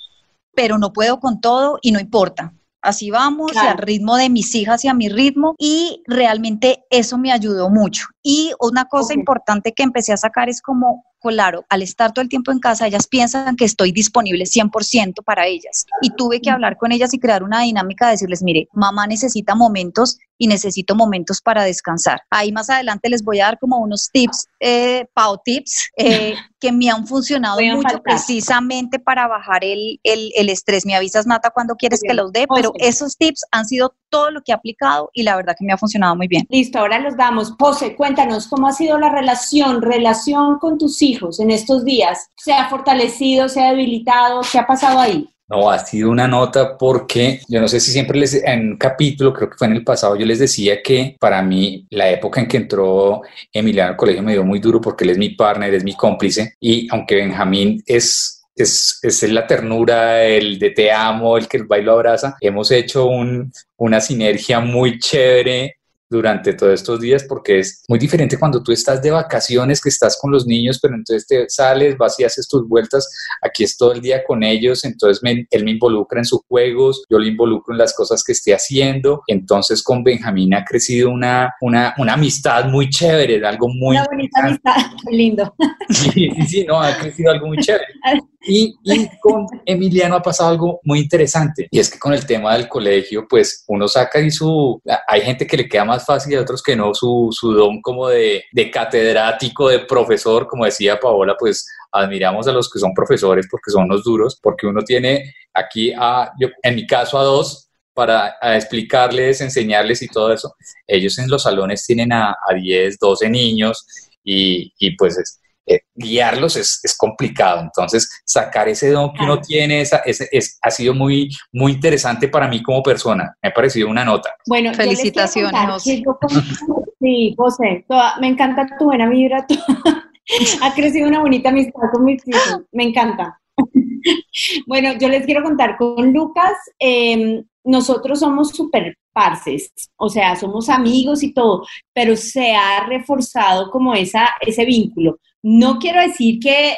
pero 0.53 0.77
no 0.77 0.91
puedo 0.91 1.19
con 1.19 1.39
todo 1.39 1.79
y 1.81 1.91
no 1.91 1.99
importa. 1.99 2.53
Así 2.81 3.11
vamos, 3.11 3.55
al 3.57 3.77
ritmo 3.77 4.15
de 4.15 4.29
mis 4.29 4.55
hijas 4.55 4.85
y 4.85 4.87
a 4.87 4.93
mi 4.93 5.09
ritmo, 5.09 5.53
y 5.57 6.01
realmente 6.07 6.85
eso 6.89 7.17
me 7.17 7.31
ayudó 7.31 7.69
mucho. 7.69 8.05
Y 8.23 8.53
una 8.59 8.85
cosa 8.85 9.13
importante 9.13 9.73
que 9.73 9.83
empecé 9.83 10.13
a 10.13 10.17
sacar 10.17 10.47
es 10.47 10.61
como 10.61 11.03
claro, 11.19 11.65
al 11.69 11.81
estar 11.81 12.11
todo 12.13 12.21
el 12.21 12.29
tiempo 12.29 12.51
en 12.51 12.59
casa, 12.59 12.87
ellas 12.87 13.07
piensan 13.07 13.55
que 13.55 13.65
estoy 13.65 13.91
disponible 13.91 14.45
100% 14.45 15.23
para 15.23 15.47
ellas. 15.47 15.85
Y 16.01 16.11
tuve 16.11 16.41
que 16.41 16.49
hablar 16.49 16.77
con 16.77 16.91
ellas 16.91 17.13
y 17.13 17.19
crear 17.19 17.43
una 17.43 17.61
dinámica 17.61 18.05
de 18.05 18.11
decirles, 18.13 18.43
mire, 18.43 18.67
mamá 18.73 19.07
necesita 19.07 19.55
momentos 19.55 20.17
y 20.37 20.47
necesito 20.47 20.95
momentos 20.95 21.41
para 21.41 21.63
descansar. 21.63 22.21
Ahí 22.29 22.51
más 22.51 22.69
adelante 22.69 23.09
les 23.09 23.23
voy 23.23 23.41
a 23.41 23.45
dar 23.45 23.59
como 23.59 23.77
unos 23.77 24.09
tips, 24.11 24.47
eh, 24.61 25.05
Pau 25.13 25.39
Tips, 25.43 25.91
eh, 25.97 26.35
que 26.59 26.71
me 26.71 26.89
han 26.89 27.05
funcionado 27.05 27.59
mucho 27.61 28.01
precisamente 28.01 28.99
para 28.99 29.27
bajar 29.27 29.63
el, 29.63 29.99
el, 30.03 30.49
estrés. 30.49 30.85
Me 30.85 30.95
avisas, 30.95 31.27
Nata, 31.27 31.51
cuando 31.51 31.75
quieres 31.75 32.01
que 32.01 32.13
los 32.13 32.31
dé, 32.31 32.47
pero 32.53 32.73
esos 32.79 33.17
tips 33.17 33.45
han 33.51 33.65
sido 33.65 33.95
todo 34.09 34.31
lo 34.31 34.41
que 34.41 34.51
he 34.51 34.55
aplicado 34.55 35.09
y 35.13 35.23
la 35.23 35.35
verdad 35.35 35.55
que 35.57 35.65
me 35.65 35.73
ha 35.73 35.77
funcionado 35.77 36.15
muy 36.15 36.27
bien. 36.27 36.45
Listo, 36.49 36.79
ahora 36.79 36.99
los 36.99 37.15
damos. 37.15 37.53
José, 37.59 37.95
cuéntanos, 37.95 38.47
¿cómo 38.47 38.67
ha 38.67 38.73
sido 38.73 38.97
la 38.97 39.09
relación, 39.09 39.81
relación 39.81 40.59
con 40.59 40.77
tus 40.77 41.01
hijos 41.01 41.39
en 41.39 41.51
estos 41.51 41.85
días? 41.85 42.27
¿Se 42.37 42.53
ha 42.53 42.69
fortalecido, 42.69 43.49
se 43.49 43.61
ha 43.61 43.71
debilitado? 43.71 44.41
¿Qué 44.51 44.59
ha 44.59 44.67
pasado 44.67 44.99
ahí? 44.99 45.29
No, 45.49 45.71
ha 45.71 45.79
sido 45.79 46.11
una 46.11 46.27
nota 46.27 46.77
porque 46.77 47.41
yo 47.47 47.59
no 47.59 47.67
sé 47.67 47.79
si 47.79 47.91
siempre 47.91 48.19
les, 48.19 48.35
en 48.35 48.73
un 48.73 48.77
capítulo, 48.77 49.33
creo 49.33 49.49
que 49.49 49.57
fue 49.57 49.65
en 49.65 49.73
el 49.73 49.83
pasado, 49.83 50.15
yo 50.15 50.23
les 50.23 50.37
decía 50.37 50.83
que 50.83 51.17
para 51.19 51.41
mí 51.41 51.87
la 51.89 52.07
época 52.07 52.39
en 52.39 52.47
que 52.47 52.57
entró 52.57 53.23
Emiliano 53.51 53.91
al 53.91 53.97
colegio 53.97 54.21
me 54.21 54.33
dio 54.33 54.43
muy 54.43 54.59
duro 54.59 54.79
porque 54.79 55.05
él 55.05 55.09
es 55.09 55.17
mi 55.17 55.29
partner, 55.29 55.73
es 55.73 55.83
mi 55.83 55.95
cómplice 55.95 56.53
y 56.59 56.87
aunque 56.91 57.15
Benjamín 57.15 57.81
es 57.87 58.38
es, 58.63 58.99
es, 59.01 59.23
la 59.23 59.47
ternura, 59.47 60.23
el 60.23 60.59
de 60.59 60.71
te 60.71 60.91
amo, 60.91 61.37
el 61.37 61.47
que 61.47 61.57
el 61.57 61.65
bailo 61.65 61.93
abraza. 61.93 62.35
Hemos 62.41 62.71
hecho 62.71 63.05
un, 63.05 63.51
una 63.77 64.01
sinergia 64.01 64.59
muy 64.59 64.99
chévere 64.99 65.79
durante 66.09 66.53
todos 66.53 66.73
estos 66.73 66.99
días 66.99 67.23
porque 67.23 67.59
es 67.59 67.83
muy 67.87 67.99
diferente 67.99 68.37
cuando 68.37 68.63
tú 68.63 68.71
estás 68.71 69.01
de 69.01 69.11
vacaciones, 69.11 69.79
que 69.79 69.89
estás 69.89 70.17
con 70.19 70.31
los 70.31 70.47
niños, 70.47 70.79
pero 70.81 70.95
entonces 70.95 71.27
te 71.27 71.47
sales, 71.49 71.97
vas 71.97 72.19
y 72.19 72.23
haces 72.23 72.47
tus 72.47 72.67
vueltas, 72.67 73.07
aquí 73.41 73.63
es 73.63 73.77
todo 73.77 73.93
el 73.93 74.01
día 74.01 74.23
con 74.23 74.43
ellos, 74.43 74.83
entonces 74.85 75.21
él 75.51 75.63
me 75.63 75.71
involucra 75.71 76.19
en 76.19 76.25
sus 76.25 76.41
juegos, 76.47 77.05
yo 77.09 77.19
le 77.19 77.29
involucro 77.29 77.73
en 77.73 77.77
las 77.77 77.93
cosas 77.93 78.23
que 78.23 78.31
esté 78.31 78.53
haciendo, 78.53 79.21
entonces 79.27 79.83
con 79.83 80.03
Benjamín 80.03 80.53
ha 80.55 80.65
crecido 80.65 81.11
una, 81.11 81.53
una, 81.61 81.93
una 81.99 82.13
amistad 82.13 82.65
muy 82.65 82.89
chévere, 82.89 83.45
algo 83.45 83.67
muy... 83.69 83.95
Una 83.95 84.05
bonita 84.05 84.39
amistad, 84.41 84.75
lindo. 85.11 85.55
Sí, 85.89 86.09
sí, 86.11 86.47
sí, 86.47 86.65
no, 86.65 86.81
ha 86.81 86.97
crecido 86.97 87.31
algo 87.31 87.47
muy 87.47 87.57
chévere. 87.57 87.85
Y, 88.41 88.77
con 89.19 89.47
Emiliano 89.65 90.15
ha 90.15 90.21
pasado 90.21 90.49
algo 90.49 90.79
muy 90.83 90.99
interesante 90.99 91.67
y 91.69 91.79
es 91.79 91.91
que 91.91 91.99
con 91.99 92.13
el 92.13 92.25
tema 92.25 92.53
del 92.55 92.69
colegio, 92.69 93.27
pues 93.27 93.65
uno 93.67 93.87
saca 93.87 94.19
y 94.19 94.31
su, 94.31 94.81
hay 95.07 95.21
gente 95.21 95.45
que 95.45 95.57
le 95.57 95.67
queda 95.67 95.83
más 95.83 96.05
fácil 96.05 96.33
y 96.33 96.37
otros 96.37 96.63
que 96.63 96.75
no, 96.75 96.93
su, 96.93 97.29
su 97.31 97.51
don 97.51 97.81
como 97.81 98.07
de, 98.07 98.45
de 98.53 98.71
catedrático, 98.71 99.67
de 99.67 99.79
profesor, 99.79 100.47
como 100.47 100.63
decía 100.63 100.99
Paola, 100.99 101.35
pues 101.37 101.67
admiramos 101.91 102.47
a 102.47 102.53
los 102.53 102.69
que 102.71 102.79
son 102.79 102.93
profesores 102.93 103.45
porque 103.51 103.71
son 103.71 103.89
los 103.89 104.03
duros, 104.03 104.39
porque 104.41 104.67
uno 104.67 104.83
tiene 104.83 105.33
aquí, 105.53 105.91
a, 105.97 106.31
yo, 106.39 106.47
en 106.63 106.75
mi 106.75 106.87
caso, 106.87 107.19
a 107.19 107.23
dos 107.23 107.69
para 107.93 108.37
explicarles, 108.55 109.41
enseñarles 109.41 110.01
y 110.01 110.07
todo 110.07 110.31
eso. 110.31 110.55
Ellos 110.87 111.19
en 111.19 111.29
los 111.29 111.43
salones 111.43 111.85
tienen 111.85 112.13
a, 112.13 112.31
a 112.31 112.53
10, 112.53 112.97
12 112.97 113.29
niños 113.29 113.85
y, 114.23 114.73
y 114.79 114.95
pues 114.95 115.17
es, 115.17 115.41
eh, 115.69 115.81
guiarlos 115.93 116.55
es, 116.55 116.79
es, 116.83 116.97
complicado. 116.97 117.61
Entonces, 117.61 118.09
sacar 118.25 118.67
ese 118.67 118.89
don 118.89 119.13
que 119.13 119.23
uno 119.23 119.39
tiene 119.39 119.81
esa, 119.81 119.97
ese, 119.97 120.27
es, 120.31 120.57
ha 120.63 120.71
sido 120.71 120.95
muy, 120.95 121.29
muy 121.53 121.73
interesante 121.73 122.27
para 122.27 122.47
mí 122.47 122.63
como 122.63 122.81
persona. 122.81 123.35
Me 123.41 123.49
ha 123.49 123.53
parecido 123.53 123.87
una 123.87 124.03
nota. 124.03 124.33
Bueno, 124.47 124.73
felicitaciones. 124.73 125.83
sí, 126.99 127.35
José, 127.37 127.85
me 128.19 128.27
encanta 128.27 128.67
tu 128.79 128.85
buena 128.85 129.07
vibra. 129.07 129.45
ha 130.63 130.73
crecido 130.73 131.07
una 131.07 131.19
bonita 131.19 131.49
amistad 131.49 131.81
con 131.93 132.03
mis 132.03 132.27
hijos. 132.27 132.61
Me 132.71 132.85
encanta. 132.85 133.39
bueno, 134.67 134.93
yo 134.99 135.07
les 135.07 135.25
quiero 135.25 135.43
contar 135.43 135.77
con 135.77 136.11
Lucas. 136.13 136.53
Em, 136.79 137.43
nosotros 137.63 138.19
somos 138.19 138.49
súper 138.49 138.97
parces, 139.11 139.71
o 139.97 140.09
sea, 140.09 140.35
somos 140.35 140.69
amigos 140.69 141.23
y 141.23 141.33
todo, 141.33 141.65
pero 141.93 142.15
se 142.15 142.53
ha 142.55 142.85
reforzado 142.85 143.69
como 143.69 143.93
esa, 143.93 144.29
ese 144.41 144.65
vínculo. 144.65 145.19
No 145.41 145.79
quiero 145.79 146.01
decir 146.01 146.39
que 146.39 146.75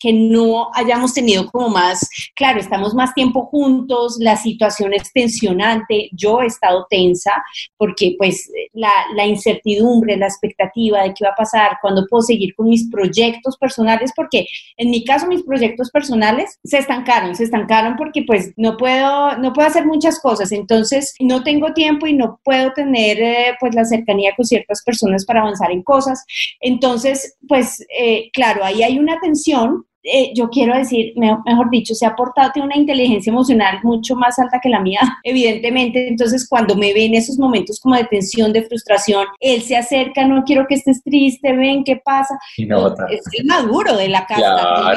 que 0.00 0.12
no 0.12 0.70
hayamos 0.74 1.14
tenido 1.14 1.46
como 1.50 1.68
más, 1.68 2.08
claro, 2.34 2.60
estamos 2.60 2.94
más 2.94 3.14
tiempo 3.14 3.46
juntos, 3.46 4.16
la 4.20 4.36
situación 4.36 4.94
es 4.94 5.12
tensionante, 5.12 6.08
yo 6.12 6.40
he 6.42 6.46
estado 6.46 6.86
tensa 6.90 7.32
porque 7.76 8.14
pues 8.18 8.50
la, 8.72 9.26
incertidumbre, 9.26 10.16
la 10.16 10.26
expectativa 10.26 11.02
de 11.02 11.14
qué 11.14 11.24
va 11.24 11.30
a 11.30 11.36
pasar, 11.36 11.78
cuándo 11.80 12.06
puedo 12.08 12.22
seguir 12.22 12.54
con 12.54 12.68
mis 12.68 12.88
proyectos 12.90 13.56
personales, 13.56 14.12
porque 14.14 14.46
en 14.76 14.90
mi 14.90 15.04
caso 15.04 15.26
mis 15.26 15.42
proyectos 15.42 15.90
personales 15.90 16.58
se 16.64 16.78
estancaron, 16.78 17.34
se 17.34 17.44
estancaron 17.44 17.96
porque 17.96 18.22
pues 18.26 18.52
no 18.56 18.76
puedo, 18.76 19.36
no 19.38 19.52
puedo 19.52 19.68
hacer 19.68 19.86
muchas 19.86 20.20
cosas, 20.20 20.52
entonces 20.52 21.14
no 21.20 21.42
tengo 21.42 21.72
tiempo 21.72 22.06
y 22.06 22.12
no 22.12 22.40
puedo 22.44 22.72
tener 22.72 23.20
eh, 23.20 23.56
pues 23.60 23.74
la 23.74 23.84
cercanía 23.84 24.34
con 24.36 24.44
ciertas 24.44 24.82
personas 24.82 25.24
para 25.24 25.40
avanzar 25.40 25.70
en 25.70 25.82
cosas. 25.82 26.24
Entonces, 26.60 27.36
pues 27.48 27.84
eh, 27.98 28.30
claro, 28.32 28.64
ahí 28.64 28.82
hay 28.82 28.98
una 28.98 29.18
tensión 29.20 29.75
eh, 30.08 30.32
yo 30.34 30.48
quiero 30.48 30.76
decir, 30.76 31.12
mejor 31.16 31.68
dicho, 31.68 31.94
se 31.94 32.06
ha 32.06 32.14
portado, 32.14 32.52
tiene 32.52 32.66
una 32.66 32.76
inteligencia 32.76 33.30
emocional 33.30 33.80
mucho 33.82 34.14
más 34.14 34.38
alta 34.38 34.60
que 34.62 34.68
la 34.68 34.80
mía, 34.80 35.00
evidentemente. 35.24 36.06
Entonces, 36.08 36.48
cuando 36.48 36.76
me 36.76 36.94
ve 36.94 37.06
en 37.06 37.14
esos 37.14 37.38
momentos 37.38 37.80
como 37.80 37.96
de 37.96 38.04
tensión, 38.04 38.52
de 38.52 38.62
frustración, 38.62 39.26
él 39.40 39.62
se 39.62 39.76
acerca, 39.76 40.24
no 40.26 40.44
quiero 40.44 40.66
que 40.68 40.76
estés 40.76 41.02
triste, 41.02 41.52
ven, 41.56 41.82
¿qué 41.82 41.96
pasa? 41.96 42.38
es 42.56 43.24
el 43.32 43.46
maduro 43.46 43.96
de 43.96 44.08
la 44.08 44.26
casa. 44.26 44.94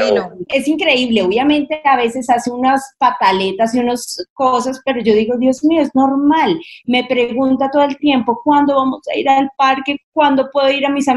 Es 0.47 0.67
increíble, 0.67 1.23
obviamente 1.23 1.81
a 1.83 1.97
veces 1.97 2.29
hace 2.29 2.51
unas 2.51 2.95
pataletas 2.99 3.73
y 3.73 3.79
unas 3.79 4.27
cosas, 4.33 4.79
pero 4.85 5.01
yo 5.01 5.13
digo, 5.13 5.37
Dios 5.37 5.63
mío, 5.63 5.81
es 5.81 5.93
normal. 5.95 6.59
Me 6.85 7.03
pregunta 7.05 7.69
todo 7.71 7.83
el 7.83 7.97
tiempo, 7.97 8.41
¿cuándo 8.43 8.75
vamos 8.75 9.01
a 9.11 9.17
ir 9.17 9.27
al 9.27 9.49
parque? 9.57 9.97
¿Cuándo 10.13 10.49
puedo 10.51 10.69
ir 10.69 10.85
a 10.85 10.89
mis, 10.89 11.07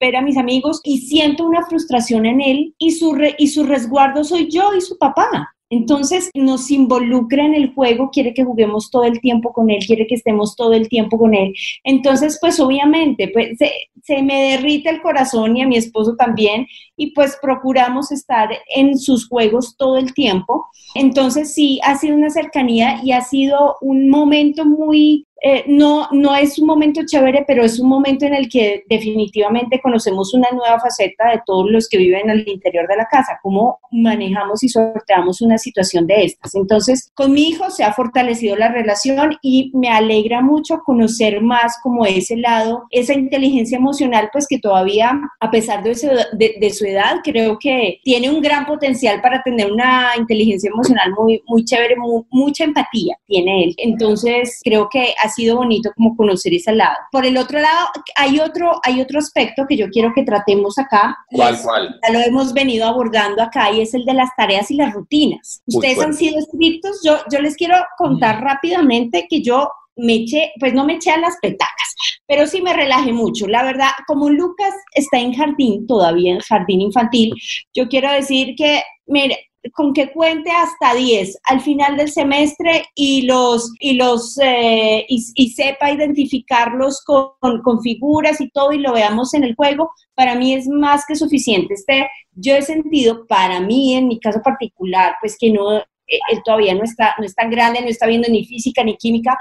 ver 0.00 0.16
a 0.16 0.22
mis 0.22 0.36
amigos? 0.36 0.80
Y 0.84 0.98
siento 0.98 1.44
una 1.44 1.66
frustración 1.66 2.24
en 2.24 2.40
él 2.40 2.74
y 2.78 2.92
su 2.92 3.17
y 3.38 3.48
su 3.48 3.64
resguardo 3.64 4.24
soy 4.24 4.50
yo 4.50 4.74
y 4.74 4.80
su 4.80 4.98
papá. 4.98 5.54
Entonces 5.70 6.30
nos 6.34 6.70
involucra 6.70 7.44
en 7.44 7.54
el 7.54 7.74
juego, 7.74 8.10
quiere 8.10 8.32
que 8.32 8.44
juguemos 8.44 8.90
todo 8.90 9.04
el 9.04 9.20
tiempo 9.20 9.52
con 9.52 9.68
él, 9.68 9.84
quiere 9.86 10.06
que 10.06 10.14
estemos 10.14 10.56
todo 10.56 10.72
el 10.72 10.88
tiempo 10.88 11.18
con 11.18 11.34
él. 11.34 11.52
Entonces, 11.84 12.38
pues 12.40 12.58
obviamente, 12.58 13.28
pues, 13.28 13.58
se, 13.58 13.70
se, 14.02 14.22
me 14.22 14.50
derrite 14.50 14.88
el 14.88 15.02
corazón 15.02 15.56
y 15.56 15.62
a 15.62 15.68
mi 15.68 15.76
esposo 15.76 16.16
también, 16.16 16.66
y 16.96 17.12
pues 17.12 17.36
procuramos 17.42 18.10
estar 18.12 18.48
en 18.74 18.98
sus 18.98 19.28
juegos 19.28 19.76
todo 19.76 19.98
el 19.98 20.14
tiempo. 20.14 20.66
Entonces 20.94 21.52
sí, 21.52 21.80
ha 21.84 21.96
sido 21.96 22.16
una 22.16 22.30
cercanía 22.30 23.00
y 23.04 23.12
ha 23.12 23.20
sido 23.20 23.76
un 23.82 24.08
momento 24.08 24.64
muy 24.64 25.26
eh, 25.40 25.64
no, 25.68 26.08
no 26.10 26.34
es 26.34 26.58
un 26.58 26.66
momento 26.66 27.02
chévere, 27.06 27.44
pero 27.46 27.64
es 27.64 27.78
un 27.78 27.88
momento 27.88 28.26
en 28.26 28.34
el 28.34 28.48
que 28.48 28.84
definitivamente 28.88 29.80
conocemos 29.80 30.34
una 30.34 30.48
nueva 30.50 30.80
faceta 30.80 31.30
de 31.30 31.42
todos 31.46 31.70
los 31.70 31.88
que 31.88 31.98
viven 31.98 32.28
al 32.30 32.46
interior 32.48 32.88
de 32.88 32.96
la 32.96 33.06
casa, 33.06 33.38
cómo 33.42 33.78
manejamos 33.92 34.62
y 34.64 34.68
sorteamos 34.68 35.40
una 35.40 35.58
situación 35.58 36.06
de 36.06 36.24
estas. 36.24 36.54
Entonces, 36.54 37.12
con 37.14 37.32
mi 37.32 37.48
hijo 37.48 37.70
se 37.70 37.84
ha 37.84 37.92
fortalecido 37.92 38.56
la 38.56 38.68
relación 38.68 39.36
y 39.40 39.70
me 39.74 39.88
alegra 39.88 40.40
mucho 40.40 40.80
conocer 40.84 41.40
más 41.40 41.78
como 41.82 42.04
ese 42.04 42.36
lado, 42.36 42.84
esa 42.90 43.14
inteligencia 43.14 43.78
emocional, 43.78 44.30
pues 44.32 44.46
que 44.48 44.58
todavía, 44.58 45.20
a 45.40 45.50
pesar 45.50 45.84
de 45.84 45.94
su, 45.94 46.08
de, 46.32 46.70
su 46.70 46.84
edad, 46.84 47.18
creo 47.22 47.58
que 47.58 48.00
tiene 48.02 48.30
un 48.30 48.40
gran 48.40 48.66
potencial 48.66 49.20
para 49.20 49.42
tener 49.42 49.70
una 49.70 50.10
inteligencia 50.18 50.70
emocional 50.70 51.12
muy, 51.16 51.42
muy 51.46 51.64
chévere, 51.64 51.94
mucha 52.30 52.64
empatía 52.64 53.16
tiene 53.26 53.64
él. 53.64 53.74
Entonces, 53.78 54.60
creo 54.64 54.88
que 54.88 55.14
ha 55.22 55.27
sido 55.28 55.56
bonito 55.56 55.90
como 55.96 56.16
conocer 56.16 56.54
ese 56.54 56.72
lado. 56.72 56.96
Por 57.10 57.26
el 57.26 57.36
otro 57.36 57.60
lado, 57.60 57.88
hay 58.16 58.40
otro, 58.40 58.80
hay 58.84 59.00
otro 59.00 59.18
aspecto 59.18 59.66
que 59.68 59.76
yo 59.76 59.88
quiero 59.88 60.12
que 60.14 60.22
tratemos 60.22 60.78
acá. 60.78 61.16
¿Cuál, 61.30 61.58
cuál? 61.62 61.96
Ya 62.02 62.12
lo 62.12 62.20
hemos 62.20 62.52
venido 62.52 62.86
abordando 62.86 63.42
acá 63.42 63.70
y 63.72 63.80
es 63.80 63.94
el 63.94 64.04
de 64.04 64.14
las 64.14 64.30
tareas 64.36 64.70
y 64.70 64.74
las 64.74 64.92
rutinas. 64.92 65.62
Ustedes 65.66 65.98
han 66.00 66.14
sido 66.14 66.38
estrictos. 66.38 67.00
Yo, 67.04 67.18
yo 67.30 67.40
les 67.40 67.56
quiero 67.56 67.76
contar 67.96 68.42
rápidamente 68.42 69.26
que 69.28 69.42
yo 69.42 69.70
me 69.98 70.14
eché, 70.14 70.52
pues 70.58 70.72
no 70.72 70.84
me 70.84 70.94
eché 70.94 71.10
a 71.10 71.18
las 71.18 71.36
petacas, 71.42 71.94
pero 72.26 72.46
sí 72.46 72.62
me 72.62 72.72
relajé 72.72 73.12
mucho. 73.12 73.46
La 73.46 73.64
verdad, 73.64 73.90
como 74.06 74.30
Lucas 74.30 74.72
está 74.94 75.18
en 75.18 75.34
jardín, 75.34 75.86
todavía 75.86 76.32
en 76.32 76.40
jardín 76.40 76.80
infantil, 76.80 77.34
yo 77.74 77.88
quiero 77.88 78.10
decir 78.10 78.54
que, 78.56 78.82
mire, 79.06 79.50
con 79.72 79.92
que 79.92 80.12
cuente 80.12 80.50
hasta 80.50 80.94
10 80.94 81.38
al 81.44 81.60
final 81.60 81.96
del 81.96 82.10
semestre 82.10 82.84
y 82.94 83.22
los 83.22 83.72
y 83.80 83.94
los 83.94 84.38
eh, 84.38 85.04
y, 85.08 85.50
sepa 85.50 85.90
identificarlos 85.90 87.02
con, 87.04 87.30
con, 87.62 87.80
figuras 87.82 88.40
y 88.40 88.50
todo 88.50 88.72
y 88.72 88.78
lo 88.78 88.92
veamos 88.92 89.34
en 89.34 89.44
el 89.44 89.54
juego, 89.54 89.90
para 90.14 90.34
mí 90.34 90.54
es 90.54 90.68
más 90.68 91.04
que 91.06 91.16
suficiente. 91.16 91.74
Este, 91.74 92.08
yo 92.32 92.54
he 92.54 92.62
sentido, 92.62 93.26
para 93.26 93.60
mí, 93.60 93.94
en 93.94 94.08
mi 94.08 94.20
caso 94.20 94.40
particular, 94.42 95.16
pues 95.20 95.36
que 95.38 95.50
no, 95.50 95.78
eh, 95.78 95.84
él 96.30 96.40
todavía 96.44 96.74
no 96.74 96.84
está, 96.84 97.14
no 97.18 97.24
es 97.24 97.34
tan 97.34 97.50
grande, 97.50 97.80
no 97.80 97.88
está 97.88 98.06
viendo 98.06 98.28
ni 98.28 98.44
física 98.44 98.84
ni 98.84 98.96
química. 98.96 99.36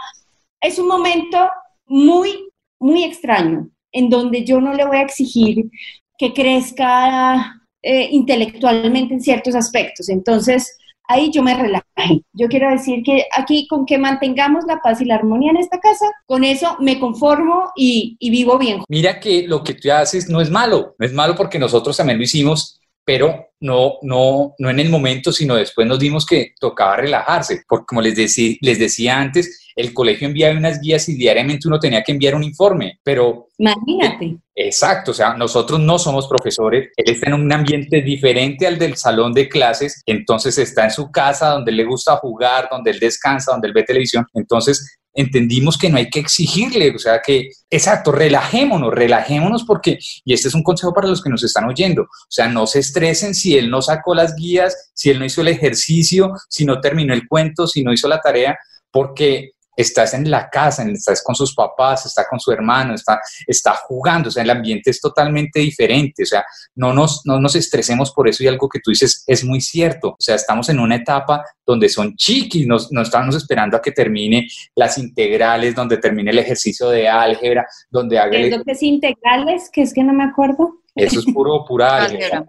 Es 0.62 0.80
un 0.80 0.88
momento 0.88 1.50
muy, 1.86 2.50
muy 2.80 3.04
extraño, 3.04 3.70
en 3.92 4.10
donde 4.10 4.44
yo 4.44 4.60
no 4.62 4.74
le 4.74 4.86
voy 4.86 4.98
a 4.98 5.02
exigir 5.02 5.70
que 6.18 6.34
crezca 6.34 7.57
eh, 7.82 8.10
intelectualmente 8.12 9.14
en 9.14 9.22
ciertos 9.22 9.56
aspectos. 9.56 10.10
Entonces, 10.10 10.78
ahí 11.08 11.32
yo 11.32 11.42
me 11.42 11.56
relajé. 11.56 12.24
Yo 12.34 12.48
quiero 12.48 12.70
decir 12.70 13.04
que 13.04 13.26
aquí 13.36 13.68
con 13.68 13.86
que 13.86 13.98
mantengamos 13.98 14.66
la 14.68 14.80
paz 14.80 15.02
y 15.02 15.06
la 15.06 15.16
armonía 15.16 15.52
en 15.52 15.58
esta 15.58 15.80
casa, 15.80 16.06
con 16.26 16.44
eso 16.44 16.78
me 16.80 17.00
conformo 17.00 17.72
y, 17.76 18.18
y, 18.20 18.30
vivo 18.30 18.58
bien. 18.58 18.82
Mira 18.90 19.20
que 19.20 19.48
lo 19.48 19.64
que 19.64 19.74
tú 19.74 19.92
haces 19.92 20.30
no 20.30 20.42
es 20.42 20.50
malo, 20.50 20.96
no 20.98 21.06
es 21.06 21.14
malo 21.14 21.36
porque 21.36 21.60
nosotros 21.60 21.98
también 21.98 22.18
lo 22.18 22.24
hicimos, 22.24 22.80
pero 23.08 23.52
no, 23.62 23.94
no, 24.02 24.54
no 24.60 24.70
en 24.70 24.80
el 24.82 24.90
momento, 24.90 25.32
sino 25.32 25.56
después 25.56 25.88
nos 25.88 25.98
dimos 25.98 26.26
que 26.26 26.54
tocaba 26.60 26.98
relajarse, 26.98 27.64
porque 27.66 27.86
como 27.88 28.02
les, 28.02 28.18
les 28.60 28.80
decía 28.80 29.18
antes, 29.18 29.72
el 29.78 29.94
colegio 29.94 30.28
enviaba 30.28 30.58
unas 30.58 30.82
guías 30.82 31.08
y 31.08 31.16
diariamente 31.16 31.70
uno 31.70 31.80
tenía 31.80 32.04
que 32.04 32.12
enviar 32.12 32.36
un 32.36 32.44
informe, 32.44 33.00
pero... 33.02 33.48
Imagínate. 33.58 34.36
Exacto, 34.54 35.12
o 35.12 35.14
sea, 35.14 35.36
nosotros 35.36 35.80
no 35.80 35.98
somos 35.98 36.28
profesores, 36.28 36.90
él 36.98 37.14
está 37.14 37.30
en 37.30 37.36
un 37.36 37.54
ambiente 37.54 38.02
diferente 38.02 38.68
al 38.68 38.78
del 38.78 38.98
salón 38.98 39.32
de 39.32 39.48
clases, 39.48 40.02
entonces 40.06 40.58
está 40.58 40.84
en 40.84 40.92
su 40.92 41.10
casa 41.10 41.52
donde 41.52 41.72
le 41.72 41.86
gusta 41.86 42.18
jugar, 42.18 42.68
donde 42.70 42.92
él 42.92 43.00
descansa, 43.00 43.54
donde 43.54 43.70
él 43.70 43.74
ve 43.74 43.84
televisión, 43.84 44.26
entonces 44.34 44.98
entendimos 45.18 45.78
que 45.78 45.90
no 45.90 45.98
hay 45.98 46.10
que 46.10 46.20
exigirle, 46.20 46.94
o 46.96 47.00
sea 47.00 47.22
que, 47.26 47.50
exacto, 47.72 48.12
relajémonos, 48.12 48.94
relajémonos 48.94 49.64
porque, 49.64 49.98
y 50.24 50.34
este 50.34 50.48
es 50.48 50.54
un 50.54 50.62
consejo 50.62 50.94
para 50.94 51.08
los 51.08 51.24
que 51.24 51.30
nos 51.32 51.44
están 51.44 51.66
oyendo, 51.66 52.04
o 52.04 52.30
sea, 52.30 52.48
no 52.48 52.68
se 52.68 52.80
estresen 52.80 53.34
si 53.34 53.58
él 53.58 53.70
no 53.72 53.82
sacó 53.82 54.14
las 54.14 54.36
guías, 54.36 54.92
si 54.94 55.10
él 55.10 55.18
no 55.18 55.26
hizo 55.26 55.42
el 55.42 55.48
ejercicio, 55.48 56.34
si 56.48 56.66
no 56.66 56.80
terminó 56.80 57.16
el 57.16 57.28
cuento, 57.28 57.66
si 57.66 57.84
no 57.84 57.92
hizo 57.92 58.08
la 58.08 58.22
tarea, 58.22 58.58
porque 58.92 59.54
estás 59.78 60.16
en 60.16 60.30
la 60.30 60.50
casa, 60.50 60.84
estás 60.90 61.24
con 61.24 61.36
sus 61.36 61.54
papás, 61.54 62.08
está 62.08 62.26
con 62.28 62.40
su 62.40 62.52
hermano, 62.52 62.96
está, 62.96 63.20
está 63.46 63.76
jugando, 63.76 64.30
o 64.30 64.32
sea, 64.32 64.44
el 64.44 64.50
ambiente 64.50 64.90
es 64.90 65.00
totalmente 65.00 65.60
diferente, 65.60 66.24
o 66.24 66.26
sea, 66.26 66.44
no 66.76 66.94
nos, 66.94 67.22
no 67.26 67.40
nos 67.40 67.56
estresemos 67.56 68.12
por 68.12 68.28
eso 68.28 68.44
y 68.44 68.48
algo 68.48 68.68
que 68.68 68.80
tú 68.80 68.90
dices 68.90 69.24
es 69.28 69.44
muy 69.44 69.62
cierto, 69.62 70.10
o 70.10 70.18
sea, 70.20 70.36
estamos 70.36 70.68
en 70.70 70.80
una 70.80 70.96
etapa 70.96 71.46
donde 71.64 71.90
son 71.90 72.16
chiquis, 72.16 72.66
no, 72.66 72.78
no 72.90 73.04
estamos 73.04 73.36
esperando 73.36 73.78
a 73.78 73.82
que 73.82 73.92
termine 73.92 74.48
las 74.76 74.98
integrales, 74.98 75.76
donde 75.76 75.98
termine 75.98 76.32
el 76.32 76.40
ejercicio 76.40 76.90
de 76.90 77.08
álgebra, 77.08 77.68
donde 77.92 78.18
haga... 78.18 78.38
¿Es 78.38 78.58
lo 78.58 78.64
que 78.64 78.72
es 78.72 78.82
integrales? 78.82 79.70
Que 79.72 79.84
es 79.84 79.94
que 79.94 80.04
no 80.04 80.14
me 80.14 80.24
acuerdo. 80.24 80.82
Eso 80.98 81.20
es 81.20 81.26
puro, 81.34 81.64
pura 81.66 82.04
álgebra. 82.04 82.44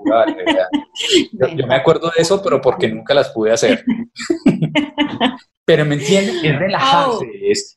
yo, 1.33 1.67
me 1.67 1.75
acuerdo 1.75 2.11
de 2.15 2.23
eso, 2.23 2.43
pero 2.43 2.61
porque 2.61 2.89
nunca 2.89 3.15
las 3.15 3.31
pude 3.31 3.53
hacer. 3.53 3.85
Pero 5.65 5.85
me 5.85 5.97
entienden, 5.97 6.37
es 6.43 6.59
relajarse, 6.59 7.27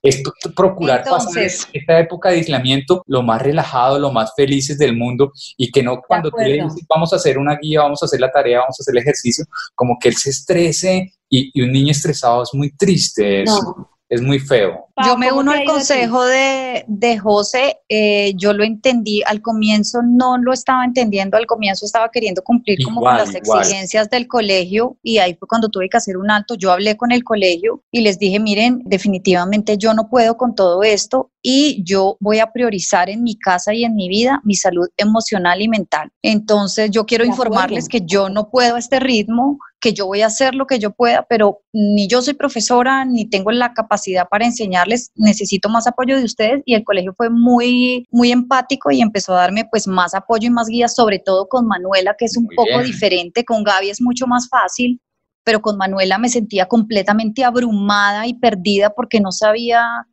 es, 0.02 0.24
procurar 0.56 1.04
pasar 1.04 1.44
esta 1.44 2.00
época 2.00 2.30
de 2.30 2.38
aislamiento 2.38 3.04
lo 3.06 3.22
más 3.22 3.42
relajado, 3.42 4.00
lo 4.00 4.14
más 4.14 4.32
felices 4.34 4.78
del 4.78 4.96
mundo 4.96 5.34
y 5.58 5.70
que 5.70 5.84
no 5.84 6.02
cuando 6.02 6.32
tú 6.32 6.38
le 6.38 6.54
dices 6.54 6.86
vamos 6.88 7.12
a 7.12 7.18
hacer 7.18 7.38
una 7.38 7.58
guía, 7.62 7.82
vamos 7.82 8.02
a 8.02 8.06
hacer 8.06 8.22
la 8.22 8.32
tarea, 8.32 8.60
vamos 8.60 8.80
a 8.80 8.82
hacer 8.82 8.94
el 8.96 9.02
ejercicio, 9.02 9.44
como 9.76 9.98
que 10.00 10.08
él 10.08 10.16
se 10.16 10.30
estrese 10.30 11.12
y, 11.30 11.62
un 11.62 11.74
niño 11.74 11.92
estresado 11.92 12.44
es 12.44 12.52
muy 12.54 12.72
triste. 12.78 13.44
no 13.44 13.91
es 14.12 14.22
muy 14.22 14.40
feo. 14.40 14.90
Yo 15.06 15.18
me 15.18 15.32
uno 15.32 15.54
al 15.54 15.64
consejo 15.64 16.26
de, 16.26 16.84
de 16.86 17.18
José, 17.18 17.78
eh, 17.88 18.34
yo 18.36 18.52
lo 18.52 18.66
entendí, 18.66 19.24
al 19.26 19.42
comienzo 19.42 20.02
no 20.04 20.38
lo 20.38 20.52
estaba 20.52 20.84
entendiendo, 20.84 21.38
al 21.38 21.46
comienzo 21.46 21.86
estaba 21.86 22.12
queriendo 22.12 22.42
cumplir 22.44 22.78
como 22.84 23.00
con 23.00 23.16
las 23.16 23.34
exigencias 23.34 24.10
del 24.10 24.28
colegio 24.28 24.98
y 25.02 25.20
ahí 25.20 25.34
fue 25.36 25.48
cuando 25.48 25.70
tuve 25.70 25.88
que 25.88 25.96
hacer 25.96 26.18
un 26.18 26.30
alto, 26.30 26.56
yo 26.56 26.74
hablé 26.74 26.98
con 26.98 27.14
el 27.14 27.24
colegio 27.24 27.84
y 27.90 28.02
les 28.02 28.20
dije, 28.20 28.42
miren, 28.42 28.82
definitivamente 28.84 29.78
yo 29.78 29.94
no 29.94 30.10
puedo 30.10 30.36
con 30.36 30.56
todo 30.56 30.84
esto 30.84 31.32
y 31.42 31.82
yo 31.86 32.18
voy 32.20 32.40
a 32.40 32.52
priorizar 32.52 33.10
en 33.10 33.24
mi 33.24 33.38
casa 33.38 33.74
y 33.74 33.86
en 33.86 33.96
mi 33.96 34.10
vida 34.10 34.42
mi 34.44 34.56
salud 34.56 34.90
emocional 34.98 35.62
y 35.62 35.70
mental. 35.70 36.12
Entonces 36.22 36.92
yo 36.92 37.06
quiero 37.06 37.24
informarles 37.24 37.88
que 37.88 38.02
yo 38.02 38.30
no 38.30 38.50
puedo 38.50 38.76
a 38.76 38.80
este 38.80 39.00
ritmo, 39.00 39.58
que 39.82 39.94
yo 39.94 40.06
voy 40.06 40.22
a 40.22 40.28
hacer 40.28 40.56
lo 40.56 40.68
que 40.68 40.80
yo 40.80 40.92
pueda, 40.92 41.26
pero 41.28 41.62
ni 41.74 42.08
yo 42.08 42.22
soy 42.22 42.36
profesora, 42.36 43.04
ni 43.04 43.26
tengo 43.26 43.52
la 43.52 43.74
capacidad 43.74 44.28
para 44.30 44.46
enseñarles, 44.46 45.12
necesito 45.16 45.68
más 45.68 45.88
apoyo 45.88 46.18
de 46.18 46.24
ustedes 46.24 46.62
y 46.66 46.76
el 46.76 46.84
colegio 46.84 47.14
fue 47.18 47.30
muy, 47.30 48.06
muy 48.12 48.32
empático 48.32 48.92
y 48.92 49.02
empezó 49.02 49.34
a 49.34 49.42
darme 49.42 49.66
pues 49.70 49.88
más 49.88 50.14
apoyo 50.14 50.48
y 50.48 50.52
más 50.52 50.68
guías, 50.68 50.96
sobre 50.96 51.20
todo 51.20 51.48
con 51.50 51.68
Manuela, 51.68 52.16
que 52.18 52.26
es 52.26 52.38
un 52.38 52.48
poco 52.56 52.84
diferente, 52.84 53.44
con 53.44 53.64
Gaby 53.64 53.90
es 53.90 54.02
mucho 54.02 54.28
más 54.28 54.48
fácil, 54.48 55.02
pero 55.44 55.62
con 55.62 55.78
Manuela 55.78 56.18
me 56.20 56.30
sentía 56.30 56.68
completamente 56.68 57.44
abrumada 57.44 58.28
y 58.28 58.36
perdida 58.36 58.92
porque 58.92 59.20
no 59.20 59.32
sabía 59.32 60.06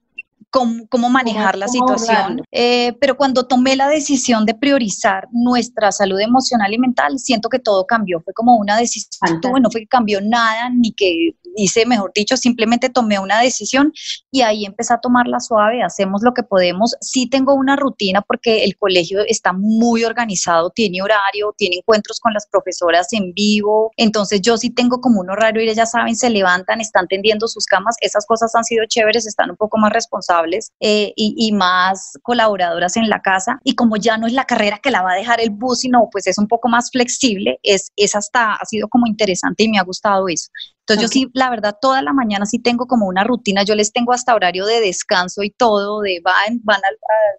cómo, 0.50 1.09
manejar 1.11 1.57
la 1.57 1.69
situación. 1.69 2.43
Eh, 2.50 2.95
pero 3.00 3.17
cuando 3.17 3.47
tomé 3.47 3.76
la 3.76 3.88
decisión 3.88 4.45
de 4.47 4.55
priorizar 4.55 5.28
nuestra 5.33 5.93
salud 5.93 6.21
emocional 6.21 6.73
y 6.73 6.78
mental, 6.78 7.19
siento 7.19 7.49
que 7.49 7.59
todo 7.59 7.87
cambió. 7.87 8.21
Fue 8.21 8.33
como 8.33 8.57
una 8.57 8.76
decisión, 8.76 9.40
no 9.43 9.71
fue 9.71 9.83
que 9.83 9.87
cambió 9.87 10.21
nada, 10.21 10.71
ni 10.71 10.93
que 10.93 11.31
hice, 11.57 11.87
mejor 11.87 12.12
dicho, 12.14 12.37
simplemente 12.37 12.88
tomé 12.88 13.19
una 13.19 13.40
decisión 13.40 13.93
y 14.31 14.43
ahí 14.43 14.64
empecé 14.64 14.95
a 14.95 15.00
tomarla 15.00 15.40
suave, 15.40 15.83
hacemos 15.83 16.23
lo 16.23 16.33
que 16.35 16.43
podemos. 16.43 16.95
Sí 17.00 17.28
tengo 17.28 17.55
una 17.55 17.76
rutina 17.76 18.23
porque 18.23 18.64
el 18.64 18.76
colegio 18.76 19.21
está 19.26 19.52
muy 19.52 20.05
organizado, 20.05 20.71
tiene 20.71 21.02
horario, 21.02 21.55
tiene 21.57 21.76
encuentros 21.76 22.21
con 22.21 22.33
las 22.33 22.47
profesoras 22.47 23.12
en 23.12 23.33
vivo, 23.33 23.90
entonces 23.97 24.40
yo 24.40 24.57
sí 24.57 24.71
tengo 24.71 25.00
como 25.00 25.21
un 25.21 25.31
horario 25.31 25.62
y 25.62 25.69
ellas 25.69 25.90
saben, 25.90 26.17
se 26.17 26.31
levantan, 26.31 26.81
están 26.81 27.09
tendiendo 27.09 27.49
sus 27.49 27.67
camas, 27.67 27.97
esas 28.00 28.26
cosas 28.26 28.55
han 28.55 28.64
sido 28.64 28.85
chéveres, 28.87 29.26
están 29.26 29.50
un 29.50 29.57
poco 29.57 29.78
más 29.78 29.93
responsables 29.93 30.38
eh, 30.80 31.12
y, 31.16 31.52
más 31.52 32.12
colaboradoras 32.23 32.97
en 32.97 33.09
la 33.09 33.21
casa. 33.21 33.59
Y 33.64 33.75
como 33.75 33.97
ya 33.97 34.18
no 34.18 34.26
es 34.26 34.33
la 34.33 34.45
carrera 34.45 34.78
que 34.78 34.90
la 34.90 35.02
va 35.02 35.12
a 35.12 35.16
dejar 35.16 35.40
el 35.40 35.50
bus, 35.50 35.80
sino 35.80 36.09
pues 36.11 36.26
es 36.26 36.38
un 36.38 36.47
poco 36.47 36.68
más 36.68 36.90
flexible, 36.90 37.59
es, 37.62 37.90
es 37.97 38.14
hasta, 38.14 38.54
ha 38.54 38.64
sido 38.64 38.88
como 38.88 39.07
interesante 39.07 39.64
y 39.64 39.68
me 39.68 39.78
ha 39.78 39.83
gustado 39.83 40.28
eso. 40.28 40.49
Entonces 40.88 41.02
yo 41.02 41.09
sí, 41.09 41.30
la 41.35 41.50
verdad, 41.50 41.76
toda 41.80 42.00
la 42.00 42.14
mañana 42.14 42.47
sí 42.47 42.59
tengo 42.59 42.87
como 42.87 43.07
una 43.07 43.23
rutina, 43.23 43.62
yo 43.62 43.75
les 43.75 43.92
tengo 43.92 44.12
hasta 44.12 44.35
horario 44.35 44.64
de 44.64 44.80
descanso 44.80 45.42
y 45.42 45.50
todo, 45.50 46.00
de 46.00 46.21
van, 46.25 46.61
van 46.62 46.80
al, 46.83 46.97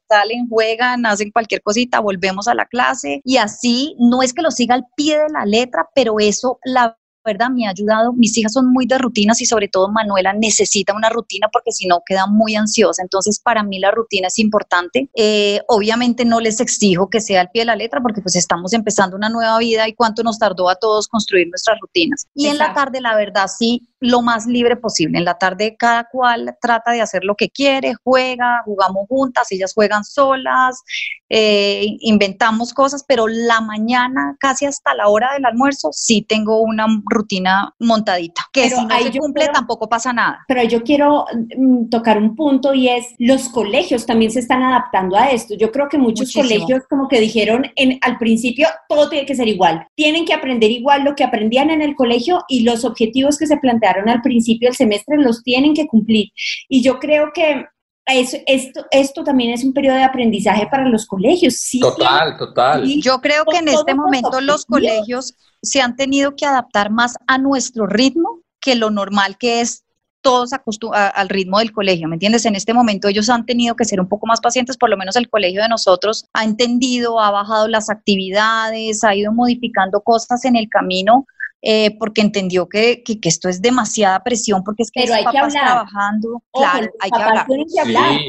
salen, 0.08 0.48
juegan, 0.48 1.06
hacen 1.08 1.32
cualquier 1.32 1.64
cosita, 1.64 2.00
volvemos 2.00 2.48
a 2.48 2.54
la 2.54 2.66
clase 2.66 3.22
y 3.24 3.38
así, 3.38 3.96
no 3.98 4.22
es 4.22 4.34
que 4.34 4.44
lo 4.44 4.52
siga 4.52 4.76
al 4.76 4.86
pie 4.96 5.18
de 5.18 5.30
la 5.34 5.46
letra, 5.46 5.90
pero 5.96 6.20
eso 6.20 6.60
la 6.64 6.96
verdad 7.26 7.50
me 7.50 7.68
ha 7.68 7.72
ayudado. 7.72 8.14
Mis 8.14 8.38
hijas 8.38 8.54
son 8.54 8.72
muy 8.72 8.86
de 8.86 8.98
rutinas 8.98 9.42
y 9.42 9.46
sobre 9.46 9.68
todo 9.68 9.90
Manuela 9.90 10.34
necesita 10.34 10.94
una 10.94 11.10
rutina 11.10 11.48
porque 11.52 11.72
si 11.72 11.88
no 11.88 12.02
queda 12.06 12.28
muy 12.28 12.56
ansiosa. 12.56 13.02
Entonces 13.02 13.40
para 13.40 13.64
mí 13.64 13.80
la 13.80 13.92
rutina 13.92 14.28
es 14.28 14.40
importante. 14.40 15.10
Eh, 15.16 15.62
obviamente 15.68 16.26
no 16.26 16.40
les 16.40 16.60
exijo 16.60 17.10
que 17.10 17.22
sea 17.22 17.42
al 17.42 17.50
pie 17.52 17.62
de 17.62 17.68
la 17.68 17.76
letra 17.76 18.02
porque 18.02 18.22
pues 18.22 18.36
estamos 18.36 18.74
empezando 18.74 19.16
una 19.16 19.30
nueva 19.30 19.58
vida 19.60 19.88
y 19.88 19.94
cuánto 19.94 20.24
nos 20.24 20.40
tardó 20.40 20.70
a 20.70 20.76
todos 20.76 21.08
construir 21.08 21.48
nuestras 21.50 21.78
rutinas. 21.82 22.28
Y 22.34 22.48
en 22.48 22.58
la 22.58 22.74
tarde 22.74 23.02
la 23.02 23.16
verdad 23.16 23.48
sí 23.48 23.90
lo 24.00 24.22
más 24.22 24.46
libre 24.46 24.76
posible. 24.76 25.18
En 25.18 25.26
la 25.26 25.38
tarde 25.38 25.76
cada 25.78 26.06
cual 26.06 26.56
trata 26.62 26.92
de 26.92 27.02
hacer 27.02 27.24
lo 27.24 27.36
que 27.36 27.50
quiere, 27.50 27.94
juega, 28.04 28.62
jugamos 28.66 29.08
juntas, 29.08 29.52
ellas 29.52 29.74
juegan 29.74 30.04
solas, 30.04 30.82
eh, 31.30 31.86
inventamos 32.00 32.74
cosas, 32.74 33.06
pero 33.08 33.28
la 33.28 33.62
mañana, 33.62 34.36
casi 34.40 34.66
hasta 34.66 34.96
la 34.96 35.08
hora 35.08 35.34
del 35.34 35.46
almuerzo, 35.46 35.90
sí 35.92 36.24
tengo 36.28 36.62
una 36.62 36.88
rutina 37.06 37.74
montadita, 37.80 38.44
que 38.52 38.70
si 38.70 38.86
no 38.86 39.00
se 39.00 39.18
cumple 39.18 39.48
tampoco 39.50 39.88
pasa 39.88 40.12
nada. 40.12 40.44
Pero 40.48 40.64
yo 40.64 40.82
quiero 40.84 41.26
mm, 41.58 41.90
tocar 41.90 42.18
un 42.18 42.36
punto 42.36 42.74
y 42.74 42.90
es, 42.90 43.14
los 43.20 43.50
colegios 43.50 44.06
también 44.06 44.32
se 44.32 44.40
están 44.40 44.64
adaptando 44.64 45.18
a 45.18 45.30
esto. 45.30 45.56
Yo 45.56 45.72
creo 45.72 45.88
que 45.88 45.98
muchos 45.98 46.34
colegios 46.34 46.84
como 46.90 47.08
que 47.08 47.20
dijeron 47.20 47.66
en, 47.76 48.00
al 48.02 48.18
principio, 48.18 48.68
todo 48.88 49.10
tiene 49.10 49.26
que 49.26 49.36
ser 49.36 49.48
igual, 49.48 49.88
tienen 49.96 50.26
que 50.26 50.34
aprender 50.34 50.72
igual 50.72 51.04
lo 51.04 51.16
que 51.16 51.24
aprendían 51.24 51.70
en 51.70 51.82
el 51.82 51.96
colegio 51.96 52.44
y 52.48 52.62
los 52.62 52.86
objetivos 52.86 53.38
que 53.38 53.46
se 53.46 53.58
al 53.90 54.22
principio 54.22 54.70
del 54.70 54.76
semestre 54.76 55.18
los 55.18 55.44
tienen 55.44 55.74
que 55.74 55.88
cumplir. 55.88 56.30
Y 56.68 56.82
yo 56.82 57.00
creo 57.00 57.32
que 57.34 57.66
esto, 58.06 58.86
esto 58.92 59.24
también 59.24 59.52
es 59.52 59.64
un 59.64 59.74
periodo 59.74 59.98
de 59.98 60.04
aprendizaje 60.04 60.68
para 60.68 60.88
los 60.88 61.06
colegios. 61.06 61.56
Sí, 61.56 61.80
total, 61.80 62.38
total. 62.38 62.86
Yo 63.02 63.22
creo 63.22 63.46
que 63.46 63.58
en 63.58 63.68
este 63.68 63.94
momento 63.94 64.42
los 64.42 64.66
colegios 64.66 65.36
se 65.62 65.82
han 65.82 65.96
tenido 65.96 66.36
que 66.36 66.46
adaptar 66.46 66.90
más 66.90 67.16
a 67.28 67.38
nuestro 67.38 67.86
ritmo 67.86 68.42
que 68.62 68.76
lo 68.76 68.90
normal 68.90 69.38
que 69.38 69.62
es 69.62 69.84
todos 70.22 70.52
al 70.92 71.30
ritmo 71.30 71.60
del 71.60 71.72
colegio, 71.72 72.10
¿me 72.10 72.16
entiendes? 72.16 72.46
En 72.46 72.56
este 72.56 72.74
momento 72.74 73.08
ellos 73.08 73.30
han 73.30 73.46
tenido 73.46 73.76
que 73.76 73.86
ser 73.86 74.02
un 74.02 74.10
poco 74.10 74.28
más 74.28 74.42
pacientes, 74.42 74.76
por 74.76 74.90
lo 74.90 74.98
menos 74.98 75.16
el 75.16 75.30
colegio 75.30 75.62
de 75.62 75.70
nosotros 75.70 76.26
ha 76.34 76.44
entendido, 76.44 77.22
ha 77.22 77.32
bajado 77.32 77.70
las 77.70 77.90
actividades, 77.90 79.04
ha 79.06 79.16
ido 79.16 79.32
modificando 79.32 80.02
cosas 80.02 80.44
en 80.44 80.58
el 80.58 80.68
camino 80.68 81.26
eh, 81.62 81.98
porque 82.00 82.22
entendió 82.22 82.70
que, 82.70 83.04
que, 83.04 83.20
esto 83.24 83.50
es 83.50 83.62
demasiada 83.62 84.24
presión, 84.24 84.64
porque 84.64 84.84
es 84.84 84.92
que 84.92 85.02
Pero 85.02 85.16
hay 85.16 85.26
papás 85.26 85.52
que 85.52 85.60
hablar. 85.60 85.66
trabajando, 85.66 86.44
claro, 86.54 86.90
hay 87.02 87.12
que 87.12 87.22
hablar. 87.22 87.48
que 87.48 87.80
hablar 87.82 88.20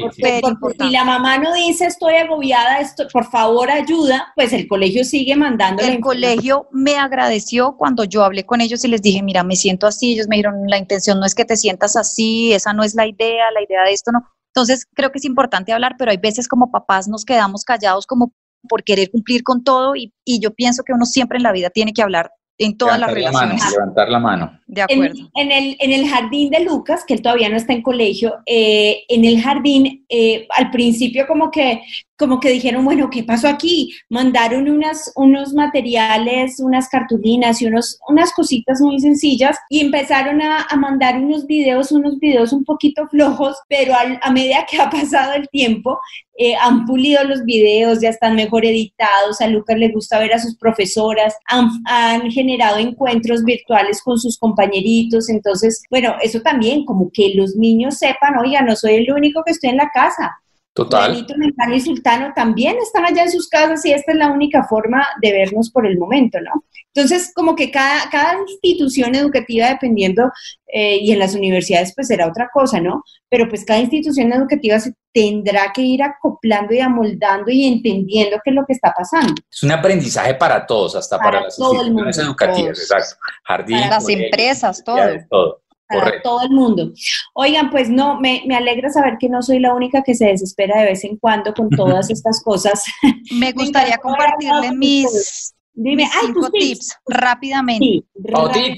porque, 0.59 0.83
si 0.83 0.89
la 0.89 1.05
mamá 1.05 1.37
no 1.37 1.53
dice 1.53 1.85
estoy 1.85 2.15
agobiada, 2.15 2.79
esto, 2.79 3.07
por 3.11 3.29
favor 3.31 3.71
ayuda, 3.71 4.33
pues 4.35 4.51
el 4.51 4.67
colegio 4.67 5.05
sigue 5.05 5.37
mandando. 5.37 5.81
El 5.81 6.01
colegio 6.01 6.67
me 6.71 6.97
agradeció 6.97 7.77
cuando 7.77 8.03
yo 8.03 8.25
hablé 8.25 8.45
con 8.45 8.59
ellos 8.59 8.83
y 8.83 8.89
les 8.89 9.01
dije, 9.01 9.23
mira, 9.23 9.43
me 9.43 9.55
siento 9.55 9.87
así, 9.87 10.11
ellos 10.11 10.27
me 10.27 10.35
dijeron, 10.35 10.67
la 10.67 10.77
intención 10.77 11.17
no 11.17 11.25
es 11.25 11.33
que 11.33 11.45
te 11.45 11.55
sientas 11.55 11.95
así, 11.95 12.51
esa 12.51 12.73
no 12.73 12.83
es 12.83 12.95
la 12.95 13.07
idea, 13.07 13.45
la 13.53 13.63
idea 13.63 13.83
de 13.83 13.93
esto 13.93 14.11
no. 14.11 14.27
Entonces, 14.53 14.85
creo 14.93 15.09
que 15.13 15.19
es 15.19 15.25
importante 15.25 15.71
hablar, 15.71 15.95
pero 15.97 16.11
hay 16.11 16.17
veces 16.17 16.49
como 16.49 16.69
papás 16.69 17.07
nos 17.07 17.23
quedamos 17.23 17.63
callados 17.63 18.05
como 18.05 18.33
por 18.67 18.83
querer 18.83 19.09
cumplir 19.09 19.43
con 19.43 19.63
todo 19.63 19.95
y, 19.95 20.13
y 20.25 20.41
yo 20.41 20.53
pienso 20.53 20.83
que 20.83 20.91
uno 20.91 21.05
siempre 21.05 21.37
en 21.37 21.43
la 21.43 21.53
vida 21.53 21.69
tiene 21.69 21.93
que 21.93 22.01
hablar 22.01 22.29
en 22.65 22.77
todas 22.77 22.99
las 22.99 23.11
relaciones. 23.11 23.71
levantar 23.71 24.09
la 24.09 24.19
mano. 24.19 24.59
De 24.71 24.81
acuerdo. 24.83 25.29
En, 25.35 25.51
el, 25.51 25.75
en 25.79 25.91
el 25.91 26.07
jardín 26.07 26.49
de 26.49 26.61
Lucas, 26.61 27.03
que 27.05 27.13
él 27.13 27.21
todavía 27.21 27.49
no 27.49 27.57
está 27.57 27.73
en 27.73 27.81
colegio, 27.81 28.35
eh, 28.45 29.03
en 29.09 29.25
el 29.25 29.41
jardín, 29.41 30.05
eh, 30.07 30.47
al 30.49 30.71
principio 30.71 31.27
como 31.27 31.51
que 31.51 31.81
como 32.21 32.39
que 32.39 32.51
dijeron, 32.51 32.85
bueno, 32.85 33.09
¿qué 33.09 33.23
pasó 33.23 33.47
aquí? 33.47 33.95
Mandaron 34.07 34.69
unas, 34.69 35.11
unos 35.15 35.53
materiales, 35.53 36.59
unas 36.59 36.87
cartulinas 36.87 37.63
y 37.63 37.65
unos, 37.65 37.97
unas 38.07 38.31
cositas 38.31 38.79
muy 38.79 38.99
sencillas 38.99 39.57
y 39.69 39.79
empezaron 39.79 40.39
a, 40.39 40.67
mandar 40.77 41.17
unos 41.17 41.47
videos, 41.47 41.91
unos 41.91 42.19
videos 42.19 42.53
un 42.53 42.63
poquito 42.63 43.07
flojos, 43.07 43.57
pero 43.67 43.93
a 44.21 44.31
medida 44.31 44.67
que 44.69 44.79
ha 44.79 44.87
pasado 44.91 45.33
el 45.33 45.49
tiempo, 45.49 45.99
eh, 46.37 46.55
han 46.55 46.85
pulido 46.85 47.23
los 47.23 47.43
videos, 47.43 48.01
ya 48.01 48.09
están 48.09 48.35
mejor 48.35 48.65
editados, 48.65 49.41
a 49.41 49.47
Lucas 49.47 49.77
le 49.77 49.89
gusta 49.89 50.19
ver 50.19 50.33
a 50.33 50.39
sus 50.39 50.55
profesoras, 50.57 51.35
han, 51.45 51.69
han 51.85 52.31
generado 52.31 52.77
encuentros 52.77 53.43
virtuales 53.43 54.01
con 54.03 54.17
sus 54.19 54.37
compañeritos, 54.61 55.29
entonces, 55.29 55.83
bueno, 55.89 56.15
eso 56.21 56.41
también, 56.41 56.85
como 56.85 57.09
que 57.11 57.33
los 57.35 57.55
niños 57.55 57.97
sepan, 57.97 58.37
oiga, 58.37 58.61
no 58.61 58.75
soy 58.75 58.95
el 58.95 59.11
único 59.11 59.43
que 59.43 59.51
estoy 59.51 59.71
en 59.71 59.77
la 59.77 59.89
casa, 59.93 60.41
Total. 60.73 61.11
Benito, 61.11 61.33
Mengano 61.37 61.75
y 61.75 61.81
Sultano 61.81 62.31
también 62.33 62.77
están 62.77 63.05
allá 63.05 63.23
en 63.23 63.31
sus 63.31 63.49
casas 63.49 63.85
y 63.85 63.91
esta 63.91 64.13
es 64.13 64.17
la 64.17 64.31
única 64.31 64.63
forma 64.63 65.05
de 65.21 65.33
vernos 65.33 65.69
por 65.69 65.85
el 65.85 65.97
momento, 65.97 66.39
¿no? 66.39 66.63
Entonces, 66.93 67.31
como 67.35 67.55
que 67.55 67.71
cada, 67.71 68.09
cada 68.09 68.37
institución 68.47 69.13
educativa, 69.15 69.67
dependiendo, 69.67 70.31
eh, 70.67 70.97
y 71.01 71.11
en 71.11 71.19
las 71.19 71.35
universidades 71.35 71.93
pues 71.93 72.07
será 72.07 72.27
otra 72.27 72.49
cosa, 72.53 72.79
¿no? 72.79 73.03
Pero 73.29 73.49
pues 73.49 73.65
cada 73.65 73.79
institución 73.81 74.31
educativa 74.31 74.79
se 74.79 74.93
tendrá 75.13 75.73
que 75.73 75.81
ir 75.81 76.03
acoplando 76.03 76.73
y 76.73 76.79
amoldando 76.79 77.51
y 77.51 77.65
entendiendo 77.65 78.37
qué 78.43 78.51
es 78.51 78.55
lo 78.55 78.65
que 78.65 78.73
está 78.73 78.93
pasando. 78.97 79.33
Es 79.51 79.63
un 79.63 79.71
aprendizaje 79.71 80.35
para 80.35 80.65
todos, 80.65 80.95
hasta 80.95 81.17
para, 81.17 81.41
las 81.41 81.59
instituciones 81.59 82.17
educativas, 82.17 82.79
exacto. 82.79 83.17
Jardín, 83.43 83.77
para 83.77 83.89
las 83.89 84.07
empresas, 84.07 84.83
todo. 84.85 84.97
todo 85.29 85.61
para 85.99 86.21
todo 86.21 86.41
el 86.43 86.51
mundo. 86.51 86.91
Oigan, 87.33 87.69
pues 87.69 87.89
no, 87.89 88.19
me, 88.19 88.43
me, 88.47 88.55
alegra 88.55 88.89
saber 88.89 89.17
que 89.19 89.29
no 89.29 89.41
soy 89.41 89.59
la 89.59 89.73
única 89.73 90.03
que 90.03 90.15
se 90.15 90.27
desespera 90.27 90.79
de 90.79 90.85
vez 90.87 91.03
en 91.03 91.17
cuando 91.17 91.53
con 91.53 91.69
todas 91.69 92.09
estas 92.09 92.41
cosas. 92.43 92.83
Me 93.31 93.51
gustaría 93.53 93.97
compartirle 93.97 94.71
mis, 94.73 95.53
Dime, 95.73 96.09
cinco 96.21 96.49
tips, 96.51 96.97
rápidamente 97.07 98.05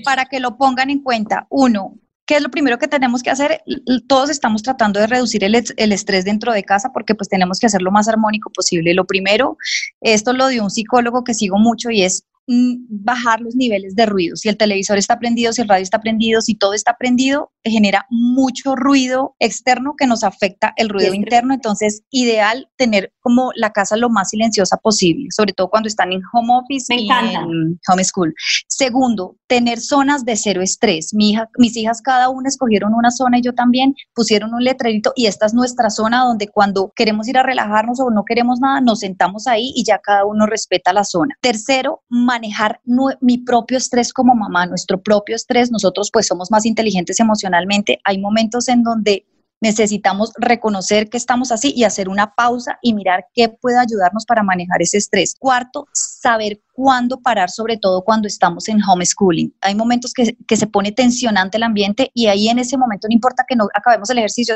para 0.06 0.26
que 0.26 0.40
lo 0.40 0.58
pongan 0.58 0.90
en 0.90 1.02
cuenta. 1.02 1.48
Uno, 1.50 1.96
¿Qué 2.26 2.38
es 2.38 2.42
lo 2.42 2.50
primero 2.50 2.78
que 2.78 2.88
tenemos 2.88 3.22
que 3.22 3.30
hacer? 3.30 3.62
Todos 4.08 4.30
estamos 4.30 4.64
tratando 4.64 5.00
de 5.00 5.08
reducir 5.08 5.44
el, 5.44 5.56
el, 5.56 5.92
estrés 5.92 6.24
dentro 6.24 6.54
de 6.54 6.64
casa 6.64 6.92
porque 6.94 7.16
pues 7.16 7.28
tenemos 7.28 7.60
que 7.60 7.66
hacerlo 7.66 7.88
lo 7.88 7.92
más 7.92 8.08
armónico 8.08 8.50
posible. 8.50 8.94
Lo 8.94 9.06
primero, 9.06 9.58
esto 10.00 10.32
lo 10.32 10.48
dio 10.48 10.64
un 10.64 10.70
psicólogo 10.70 11.26
que 11.26 11.34
sigo 11.34 11.58
mucho 11.60 11.90
y 11.90 12.04
es 12.04 12.24
bajar 12.48 13.42
los 13.42 13.56
niveles 13.56 13.96
de 13.96 14.06
ruido. 14.06 14.36
Si 14.36 14.50
el 14.50 14.58
televisor 14.58 14.98
está 14.98 15.20
prendido, 15.20 15.54
si 15.54 15.62
el 15.62 15.68
radio 15.68 15.84
está 15.84 16.00
prendido, 16.00 16.42
si 16.42 16.56
todo 16.56 16.74
está 16.74 16.96
prendido, 16.98 17.52
genera 17.64 18.06
mucho 18.10 18.76
ruido 18.76 19.36
externo 19.40 19.96
que 19.98 20.08
nos 20.08 20.24
afecta 20.24 20.74
el 20.76 20.90
ruido 20.90 21.14
interno. 21.14 21.54
Entonces, 21.54 22.04
ideal 22.12 22.70
tener 22.78 23.14
como 23.22 23.52
la 23.56 23.72
casa 23.72 23.96
lo 23.96 24.10
más 24.10 24.30
silenciosa 24.30 24.78
posible, 24.78 25.28
sobre 25.32 25.54
todo 25.54 25.70
cuando 25.70 25.88
están 25.88 26.12
en 26.12 26.22
home 26.34 26.50
office 26.52 26.94
y 26.94 27.10
en 27.10 27.80
home 27.88 28.04
school. 28.04 28.34
Segundo, 28.68 29.38
tener 29.48 29.80
zonas 29.80 30.26
de 30.26 30.36
cero 30.36 30.62
estrés. 30.62 31.14
Mi 31.14 31.32
hija, 31.32 31.50
mis 31.58 31.78
hijas 31.78 32.02
cada 32.02 32.30
una 32.30 32.50
escogieron 32.50 32.94
una 32.94 33.12
zona 33.12 33.40
y 33.40 33.42
yo 33.42 33.54
también 33.54 33.96
pusieron 34.14 34.54
un 34.54 34.64
letrerito 34.64 35.14
y 35.16 35.28
esta 35.28 35.46
es 35.46 35.54
nuestra 35.54 35.90
zona 35.90 36.24
donde 36.26 36.48
cuando 36.48 36.92
queremos 36.96 37.28
ir 37.28 37.38
a 37.38 37.44
relajarnos 37.44 38.00
o 38.00 38.10
no 38.10 38.26
queremos 38.26 38.60
nada, 38.60 38.82
nos 38.82 39.00
sentamos 39.00 39.48
ahí 39.48 39.72
y 39.76 39.84
ya 39.86 40.00
cada 40.00 40.26
uno 40.26 40.46
respeta 40.46 40.92
la 40.92 41.04
zona. 41.04 41.36
Tercero, 41.42 42.02
manejar 42.34 42.82
mi 43.22 43.38
propio 43.38 43.78
estrés 43.78 44.12
como 44.12 44.34
mamá, 44.34 44.66
nuestro 44.66 45.02
propio 45.02 45.36
estrés. 45.36 45.72
Nosotros 45.72 46.10
pues 46.12 46.28
somos 46.28 46.50
más 46.50 46.66
inteligentes 46.66 47.20
emocionalmente. 47.20 48.00
Hay 48.04 48.18
momentos 48.18 48.68
en 48.70 48.84
donde 48.84 49.26
necesitamos 49.62 50.34
reconocer 50.38 51.10
que 51.10 51.16
estamos 51.18 51.52
así 51.52 51.72
y 51.74 51.86
hacer 51.86 52.10
una 52.10 52.36
pausa 52.36 52.80
y 52.82 52.94
mirar 52.94 53.28
qué 53.34 53.48
puede 53.48 53.80
ayudarnos 53.80 54.26
para 54.26 54.44
manejar 54.44 54.82
ese 54.82 54.98
estrés. 54.98 55.36
Cuarto, 55.40 55.88
saber 55.94 56.60
cuándo 56.74 57.22
parar, 57.22 57.50
sobre 57.50 57.78
todo 57.78 58.04
cuando 58.04 58.28
estamos 58.28 58.68
en 58.68 58.80
homeschooling. 58.84 59.56
Hay 59.62 59.76
momentos 59.76 60.12
que, 60.14 60.36
que 60.48 60.58
se 60.58 60.68
pone 60.68 60.92
tensionante 60.92 61.58
el 61.58 61.64
ambiente 61.64 62.12
y 62.14 62.28
ahí 62.28 62.50
en 62.50 62.60
ese 62.60 62.78
momento 62.78 63.08
no 63.08 63.14
importa 63.14 63.46
que 63.48 63.56
no 63.56 63.68
acabemos 63.74 64.10
el 64.10 64.18
ejercicio, 64.18 64.56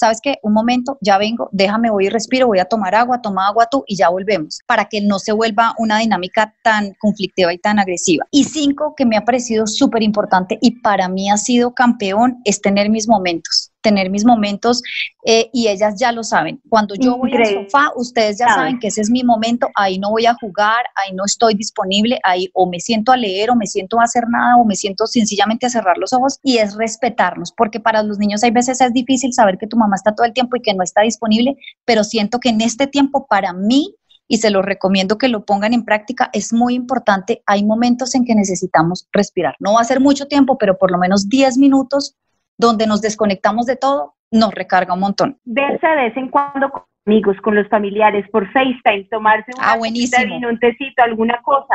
¿sabes 0.00 0.20
qué? 0.22 0.38
Un 0.42 0.54
momento, 0.54 0.96
ya 1.02 1.18
vengo, 1.18 1.50
déjame, 1.52 1.90
voy 1.90 2.06
y 2.06 2.08
respiro, 2.08 2.46
voy 2.46 2.58
a 2.58 2.64
tomar 2.64 2.94
agua, 2.94 3.20
toma 3.20 3.46
agua 3.46 3.68
tú 3.70 3.84
y 3.86 3.96
ya 3.96 4.08
volvemos, 4.08 4.60
para 4.66 4.86
que 4.86 5.02
no 5.02 5.18
se 5.18 5.32
vuelva 5.32 5.74
una 5.76 5.98
dinámica 5.98 6.54
tan 6.62 6.94
conflictiva 6.98 7.52
y 7.52 7.58
tan 7.58 7.78
agresiva. 7.78 8.24
Y 8.30 8.44
cinco, 8.44 8.94
que 8.96 9.04
me 9.04 9.18
ha 9.18 9.26
parecido 9.26 9.66
súper 9.66 10.02
importante 10.02 10.58
y 10.62 10.80
para 10.80 11.08
mí 11.10 11.30
ha 11.30 11.36
sido 11.36 11.74
campeón, 11.74 12.40
es 12.46 12.62
tener 12.62 12.88
mis 12.88 13.06
momentos 13.06 13.69
tener 13.80 14.10
mis 14.10 14.24
momentos 14.24 14.82
eh, 15.24 15.50
y 15.52 15.68
ellas 15.68 15.94
ya 15.98 16.12
lo 16.12 16.22
saben. 16.22 16.60
Cuando 16.68 16.94
yo 16.94 17.16
voy 17.16 17.34
al 17.34 17.46
sofá, 17.46 17.90
ustedes 17.96 18.38
ya 18.38 18.48
saben 18.48 18.78
que 18.78 18.88
ese 18.88 19.00
es 19.00 19.10
mi 19.10 19.24
momento, 19.24 19.68
ahí 19.74 19.98
no 19.98 20.10
voy 20.10 20.26
a 20.26 20.34
jugar, 20.34 20.84
ahí 20.94 21.14
no 21.14 21.24
estoy 21.24 21.54
disponible, 21.54 22.18
ahí 22.22 22.50
o 22.54 22.68
me 22.68 22.80
siento 22.80 23.12
a 23.12 23.16
leer 23.16 23.50
o 23.50 23.56
me 23.56 23.66
siento 23.66 24.00
a 24.00 24.04
hacer 24.04 24.24
nada 24.28 24.56
o 24.56 24.64
me 24.64 24.76
siento 24.76 25.06
sencillamente 25.06 25.66
a 25.66 25.70
cerrar 25.70 25.98
los 25.98 26.12
ojos 26.12 26.38
y 26.42 26.58
es 26.58 26.76
respetarnos, 26.76 27.52
porque 27.52 27.80
para 27.80 28.02
los 28.02 28.18
niños 28.18 28.42
hay 28.42 28.50
veces 28.50 28.80
es 28.80 28.92
difícil 28.92 29.32
saber 29.32 29.58
que 29.58 29.66
tu 29.66 29.76
mamá 29.76 29.96
está 29.96 30.14
todo 30.14 30.26
el 30.26 30.32
tiempo 30.32 30.56
y 30.56 30.62
que 30.62 30.74
no 30.74 30.82
está 30.82 31.02
disponible, 31.02 31.56
pero 31.84 32.04
siento 32.04 32.40
que 32.40 32.50
en 32.50 32.60
este 32.60 32.86
tiempo 32.86 33.26
para 33.28 33.52
mí 33.52 33.94
y 34.32 34.38
se 34.38 34.50
los 34.50 34.64
recomiendo 34.64 35.18
que 35.18 35.26
lo 35.26 35.44
pongan 35.44 35.74
en 35.74 35.84
práctica, 35.84 36.30
es 36.32 36.52
muy 36.52 36.74
importante. 36.74 37.42
Hay 37.46 37.64
momentos 37.64 38.14
en 38.14 38.24
que 38.24 38.36
necesitamos 38.36 39.08
respirar. 39.12 39.56
No 39.58 39.72
va 39.72 39.80
a 39.80 39.84
ser 39.84 39.98
mucho 39.98 40.26
tiempo, 40.26 40.56
pero 40.56 40.78
por 40.78 40.92
lo 40.92 40.98
menos 40.98 41.28
10 41.28 41.58
minutos 41.58 42.14
donde 42.60 42.86
nos 42.86 43.00
desconectamos 43.00 43.66
de 43.66 43.76
todo, 43.76 44.14
nos 44.30 44.54
recarga 44.54 44.94
un 44.94 45.00
montón. 45.00 45.38
Verse 45.44 45.86
de 45.86 45.96
vez 45.96 46.16
en 46.16 46.28
cuando 46.28 46.70
con 46.70 46.82
amigos, 47.06 47.36
con 47.42 47.54
los 47.54 47.66
familiares, 47.68 48.28
por 48.30 48.46
FaceTime, 48.52 49.08
tomarse 49.10 49.50
un, 49.56 49.64
ah, 49.64 49.76
buenísimo. 49.76 50.48
un 50.48 50.58
tecito, 50.58 51.02
alguna 51.02 51.40
cosa. 51.42 51.74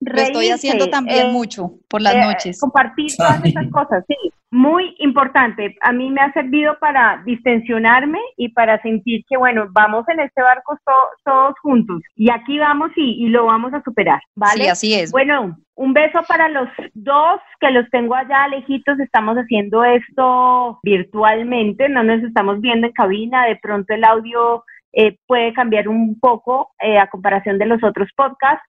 Lo 0.00 0.20
estoy 0.20 0.48
haciendo 0.48 0.88
también 0.88 1.26
eh, 1.26 1.32
mucho 1.32 1.74
por 1.88 2.00
las 2.00 2.14
eh, 2.14 2.20
noches. 2.20 2.60
Compartir 2.60 3.10
todas 3.16 3.44
esas 3.44 3.70
cosas, 3.70 4.04
sí. 4.08 4.16
Muy 4.50 4.96
importante. 4.98 5.76
A 5.82 5.92
mí 5.92 6.10
me 6.10 6.22
ha 6.22 6.32
servido 6.32 6.76
para 6.80 7.22
distensionarme 7.24 8.18
y 8.36 8.48
para 8.48 8.80
sentir 8.82 9.24
que, 9.28 9.36
bueno, 9.36 9.68
vamos 9.70 10.04
en 10.08 10.20
este 10.20 10.42
barco 10.42 10.76
todos 11.24 11.54
juntos. 11.62 12.02
Y 12.16 12.30
aquí 12.30 12.58
vamos 12.58 12.90
y, 12.96 13.24
y, 13.24 13.28
lo 13.28 13.46
vamos 13.46 13.72
a 13.74 13.82
superar, 13.82 14.20
¿vale? 14.34 14.64
Sí, 14.64 14.68
así 14.68 14.94
es. 14.94 15.12
Bueno, 15.12 15.56
un 15.76 15.92
beso 15.92 16.20
para 16.26 16.48
los 16.48 16.68
dos 16.94 17.40
que 17.60 17.70
los 17.70 17.88
tengo 17.90 18.14
allá 18.14 18.48
lejitos. 18.48 18.98
Estamos 18.98 19.36
haciendo 19.36 19.84
esto 19.84 20.80
virtualmente, 20.82 21.88
no 21.88 22.02
nos 22.02 22.22
estamos 22.22 22.60
viendo 22.60 22.88
en 22.88 22.92
cabina. 22.92 23.46
De 23.46 23.56
pronto 23.56 23.94
el 23.94 24.04
audio 24.04 24.64
eh, 24.92 25.16
puede 25.26 25.52
cambiar 25.52 25.88
un 25.88 26.18
poco 26.18 26.70
eh, 26.80 26.98
a 26.98 27.08
comparación 27.08 27.58
de 27.58 27.66
los 27.66 27.82
otros 27.84 28.08
podcasts, 28.16 28.66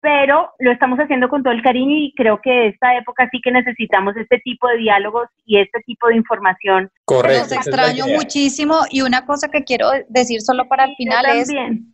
pero 0.00 0.50
lo 0.58 0.70
estamos 0.70 0.98
haciendo 0.98 1.28
con 1.28 1.42
todo 1.42 1.52
el 1.52 1.62
cariño 1.62 1.96
y 1.96 2.12
creo 2.16 2.40
que 2.42 2.68
esta 2.68 2.96
época 2.96 3.28
sí 3.30 3.40
que 3.42 3.52
necesitamos 3.52 4.16
este 4.16 4.38
tipo 4.38 4.68
de 4.68 4.78
diálogos 4.78 5.28
y 5.46 5.58
este 5.58 5.80
tipo 5.86 6.08
de 6.08 6.16
información. 6.16 6.90
Correcto. 7.04 7.40
Los 7.40 7.52
extraño 7.52 8.06
muchísimo 8.06 8.80
y 8.90 9.02
una 9.02 9.24
cosa 9.24 9.48
que 9.48 9.64
quiero 9.64 9.88
decir 10.08 10.42
solo 10.42 10.68
para 10.68 10.84
el 10.84 10.94
final 10.96 11.24
es, 11.26 11.48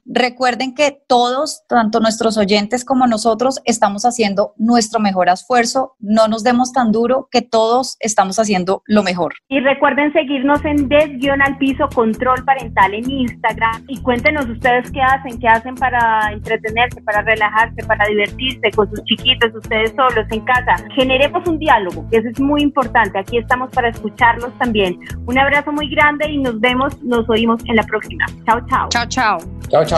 recuerden 0.08 0.74
que 0.74 1.02
todos, 1.06 1.64
tanto 1.68 2.00
nuestros 2.00 2.36
oyentes 2.38 2.84
como 2.84 3.06
nosotros, 3.06 3.60
estamos 3.64 4.04
haciendo 4.04 4.54
nuestro 4.56 5.00
mejor 5.00 5.28
esfuerzo, 5.28 5.94
no 6.00 6.28
nos 6.28 6.42
demos 6.42 6.72
tan 6.72 6.92
duro 6.92 7.28
que 7.30 7.42
todos 7.42 7.96
estamos 8.00 8.38
haciendo 8.38 8.82
lo 8.86 9.02
mejor. 9.02 9.34
Y 9.48 9.60
recuerden 9.60 10.12
seguirnos 10.12 10.64
en 10.64 10.88
des 10.88 11.08
al 11.44 11.58
piso 11.58 11.88
control 11.94 12.44
parental 12.44 12.94
en 12.94 13.10
Instagram 13.10 13.84
y 13.88 14.00
cuéntenos 14.00 14.48
ustedes 14.48 14.90
qué 14.90 15.02
hacen, 15.02 15.38
qué 15.38 15.48
hacen 15.48 15.74
para 15.74 16.32
entretenerse, 16.32 17.02
para 17.02 17.22
relajarse, 17.22 17.84
para 17.86 18.06
divertirse 18.06 18.70
con 18.74 18.88
sus 18.88 19.04
chiquitos, 19.04 19.54
ustedes 19.54 19.92
solos 19.94 20.26
en 20.30 20.40
casa. 20.40 20.76
Generemos 20.94 21.46
un 21.46 21.58
diálogo, 21.58 22.06
que 22.10 22.18
eso 22.18 22.28
es 22.28 22.40
muy 22.40 22.62
importante. 22.62 23.18
Aquí 23.18 23.38
estamos 23.38 23.70
para 23.70 23.88
escucharlos 23.88 24.56
también. 24.58 24.98
Un 25.26 25.38
abrazo 25.38 25.72
muy 25.72 25.88
grande 25.90 26.30
y 26.30 26.38
nos 26.38 26.58
vemos, 26.60 27.02
nos 27.02 27.28
oímos 27.28 27.62
en 27.66 27.76
la 27.76 27.82
próxima. 27.82 28.24
Chao, 28.46 28.60
chao. 28.68 28.88
Chao, 28.88 29.06
chao. 29.06 29.38
Chao, 29.68 29.84
chao. 29.84 29.97